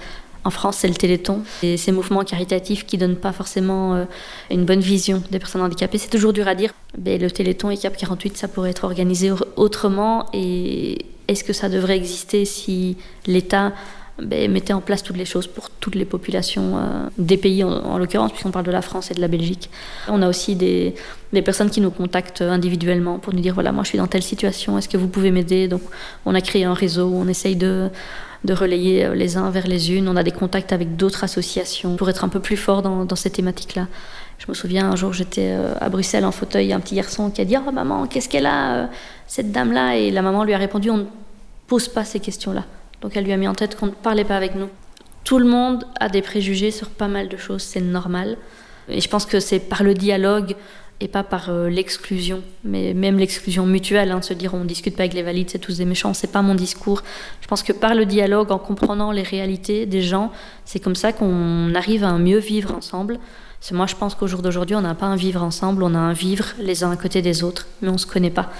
en 0.45 0.51
France, 0.51 0.79
c'est 0.79 0.89
le 0.89 0.95
Téléthon. 0.95 1.43
Ces 1.63 1.93
mouvements 1.93 2.25
caritatifs 2.25 2.87
qui 2.87 2.99
donnent 2.99 3.17
pas 3.17 3.33
forcément 3.33 3.95
euh, 3.95 4.05
une 4.51 4.65
bonne 4.65 4.81
vision 4.81 5.23
des 5.31 5.39
personnes 5.39 5.63
handicapées, 5.63 5.99
c'est 5.99 6.11
toujours 6.11 6.33
dur 6.33 6.49
à 6.49 6.55
dire. 6.55 6.73
Le 7.05 7.29
Téléthon 7.29 7.71
et 7.71 7.77
Cap 7.77 7.97
48, 7.97 8.37
ça 8.37 8.49
pourrait 8.49 8.71
être 8.71 8.85
organisé 8.85 9.31
autrement. 9.57 10.27
Et 10.33 11.07
est-ce 11.27 11.45
que 11.45 11.53
ça 11.53 11.69
devrait 11.69 11.97
exister 11.97 12.45
si 12.45 12.97
l'État 13.27 13.73
ben, 14.23 14.51
mettait 14.51 14.73
en 14.73 14.81
place 14.81 15.05
toutes 15.05 15.17
les 15.17 15.25
choses 15.25 15.47
pour 15.47 15.71
toutes 15.71 15.95
les 15.95 16.05
populations 16.05 16.77
euh, 16.77 17.09
des 17.19 17.37
pays, 17.37 17.63
en, 17.63 17.99
l'occurrence, 17.99 18.33
puisqu'on 18.33 18.51
parle 18.51 18.67
de 18.67 18.73
la 18.73 18.83
France 18.83 19.13
et 19.13 19.15
de 19.15 19.21
la 19.21 19.29
Belgique. 19.29 19.71
On 20.09 20.23
a 20.23 20.29
aussi 20.29 20.57
des, 20.57 20.95
des, 21.33 21.43
personnes 21.43 21.71
qui 21.71 21.81
nous 21.81 21.93
contactent 21.93 22.43
individuellement 22.43 23.19
pour 23.21 23.33
nous 23.33 23.41
dire 23.41 23.55
voilà, 23.55 23.71
moi 23.71 23.85
je 23.85 23.91
suis 23.91 23.99
dans 23.99 24.09
telle 24.09 24.25
situation, 24.25 24.77
est-ce 24.77 24.89
que 24.89 24.97
vous 24.97 25.07
pouvez 25.07 25.31
m'aider? 25.31 25.69
Donc 25.69 25.83
on 26.27 26.35
a 26.35 26.41
créé 26.41 26.65
un 26.65 26.75
réseau 26.75 27.13
on 27.15 27.29
essaye 27.29 27.55
de 27.55 27.91
de 28.45 28.53
relayer 28.53 29.05
euh, 29.05 29.15
les 29.15 29.37
uns 29.37 29.51
vers 29.51 29.67
les 29.67 29.93
unes. 29.93 30.09
On 30.09 30.17
a 30.17 30.23
des 30.23 30.33
contacts 30.33 30.73
avec 30.73 30.97
d'autres 30.97 31.25
associations 31.25 31.97
pour 31.97 32.09
être 32.09 32.25
un 32.25 32.29
peu 32.29 32.41
plus 32.41 32.57
fort 32.57 32.83
dans, 32.83 33.17
ces 33.17 33.31
thématiques-là. 33.31 33.89
Je 34.39 34.47
me 34.49 34.55
souviens 34.55 34.91
un 34.91 34.97
jour, 34.97 35.13
j'étais 35.13 35.51
euh, 35.51 35.75
à 35.81 35.89
Bruxelles 35.89 36.25
en 36.25 36.33
fauteuil, 36.33 36.73
un 36.73 36.81
petit 36.81 36.95
garçon 36.95 37.31
qui 37.31 37.41
a 37.41 37.45
dit 37.45 37.57
Oh 37.57 37.73
maman, 37.73 38.07
qu'est-ce 38.07 38.29
qu'elle 38.29 38.47
a, 38.47 38.75
euh, 38.75 38.87
cette 39.27 39.51
dame-là? 39.51 39.97
Et 39.97 40.11
la 40.11 40.23
maman 40.23 40.45
lui 40.45 40.55
a 40.55 40.59
répondu 40.59 40.91
On 40.91 40.99
ne 40.99 41.05
pose 41.67 41.89
pas 41.89 42.05
ces 42.05 42.21
questions-là. 42.21 42.65
Donc 43.01 43.17
elle 43.17 43.25
lui 43.25 43.33
a 43.33 43.37
mis 43.37 43.49
en 43.49 43.55
tête 43.55 43.77
qu'on 43.77 43.87
ne 43.87 43.93
parlait 43.93 44.25
pas 44.25 44.37
avec 44.37 44.55
nous. 44.55 44.69
Tout 45.25 45.39
le 45.39 45.47
monde 45.47 45.85
a 46.01 46.09
des 46.09 46.23
préjugés 46.23 46.71
sur 46.71 46.89
pas 46.89 47.09
mal 47.09 47.29
de 47.29 47.37
choses, 47.37 47.63
c'est 47.63 47.81
normal. 47.81 48.37
Et 48.89 49.01
je 49.01 49.09
pense 49.09 49.27
que 49.27 49.41
c'est 49.41 49.59
par 49.59 49.83
le 49.83 49.95
dialogue 49.95 50.55
et 51.01 51.09
pas 51.09 51.23
par 51.23 51.51
euh, 51.51 51.69
l'exclusion, 51.69 52.43
mais 52.65 52.93
même 52.93 53.19
l'exclusion 53.19 53.67
mutuelle, 53.67 54.11
hein, 54.11 54.19
de 54.19 54.25
se 54.25 54.35
dire 54.35 54.55
on 54.55 54.65
discute 54.65 54.97
pas 54.97 55.05
avec 55.05 55.15
les 55.15 55.23
valides, 55.23 55.49
c'est 55.51 55.59
tous 55.59 55.79
des 55.79 55.85
méchants, 55.85 56.13
c'est 56.13 56.33
pas 56.33 56.43
mon 56.43 56.55
discours. 56.55 57.03
Je 57.41 57.47
pense 57.47 57.63
que 57.63 57.73
par 57.73 57.95
le 57.95 58.05
dialogue, 58.05 58.51
en 58.51 58.59
comprenant 58.59 59.13
les 59.13 59.23
réalités 59.23 59.87
des 59.87 60.03
gens, 60.03 60.33
c'est 60.65 60.81
comme 60.81 60.97
ça 60.97 61.13
qu'on 61.13 61.75
arrive 61.75 62.03
à 62.03 62.09
un 62.09 62.19
mieux 62.19 62.39
vivre 62.39 62.75
ensemble. 62.75 63.19
moi, 63.71 63.87
je 63.87 63.95
pense 63.95 64.17
qu'au 64.17 64.27
jour 64.27 64.43
d'aujourd'hui, 64.43 64.75
on 64.75 64.81
n'a 64.81 64.95
pas 64.95 65.07
un 65.07 65.17
vivre 65.17 65.43
ensemble, 65.43 65.85
on 65.85 65.95
a 65.95 65.99
un 65.99 66.13
vivre 66.13 66.47
les 66.59 66.83
uns 66.83 66.91
à 66.91 66.97
côté 66.97 67.23
des 67.23 67.45
autres, 67.45 67.69
mais 67.81 67.89
on 67.91 67.99
se 67.99 68.07
connaît 68.07 68.31
pas. 68.31 68.51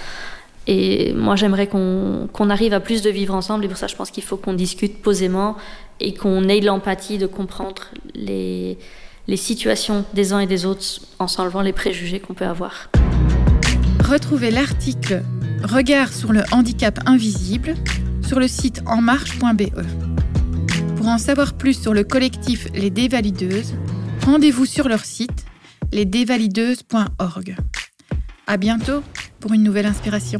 Et 0.65 1.13
moi, 1.13 1.35
j'aimerais 1.35 1.67
qu'on 1.67 2.49
arrive 2.49 2.73
à 2.73 2.79
plus 2.79 3.01
de 3.01 3.09
vivre 3.09 3.33
ensemble, 3.33 3.65
et 3.65 3.67
pour 3.67 3.77
ça, 3.77 3.87
je 3.87 3.95
pense 3.95 4.11
qu'il 4.11 4.23
faut 4.23 4.37
qu'on 4.37 4.53
discute 4.53 5.01
posément 5.01 5.57
et 5.99 6.13
qu'on 6.13 6.47
ait 6.47 6.61
l'empathie 6.61 7.17
de 7.17 7.27
comprendre 7.27 7.89
les 8.15 8.77
les 9.29 9.37
situations 9.37 10.05
des 10.15 10.33
uns 10.33 10.39
et 10.39 10.47
des 10.47 10.65
autres 10.65 11.01
en 11.19 11.27
s'enlevant 11.27 11.61
les 11.61 11.71
préjugés 11.71 12.19
qu'on 12.19 12.33
peut 12.33 12.47
avoir. 12.47 12.89
Retrouvez 14.03 14.49
l'article 14.49 15.21
Regard 15.63 16.11
sur 16.11 16.33
le 16.33 16.41
handicap 16.51 16.99
invisible 17.05 17.75
sur 18.25 18.39
le 18.39 18.47
site 18.47 18.81
enmarche.be. 18.87 19.69
Pour 20.97 21.07
en 21.07 21.19
savoir 21.19 21.53
plus 21.53 21.79
sur 21.79 21.93
le 21.93 22.03
collectif 22.03 22.67
Les 22.73 22.89
Dévalideuses, 22.89 23.75
rendez-vous 24.25 24.65
sur 24.65 24.89
leur 24.89 25.05
site 25.05 25.45
lesdévalideuses.org. 25.91 27.55
À 28.47 28.57
bientôt 28.57 29.03
pour 29.39 29.53
une 29.53 29.61
nouvelle 29.61 29.85
inspiration. 29.85 30.39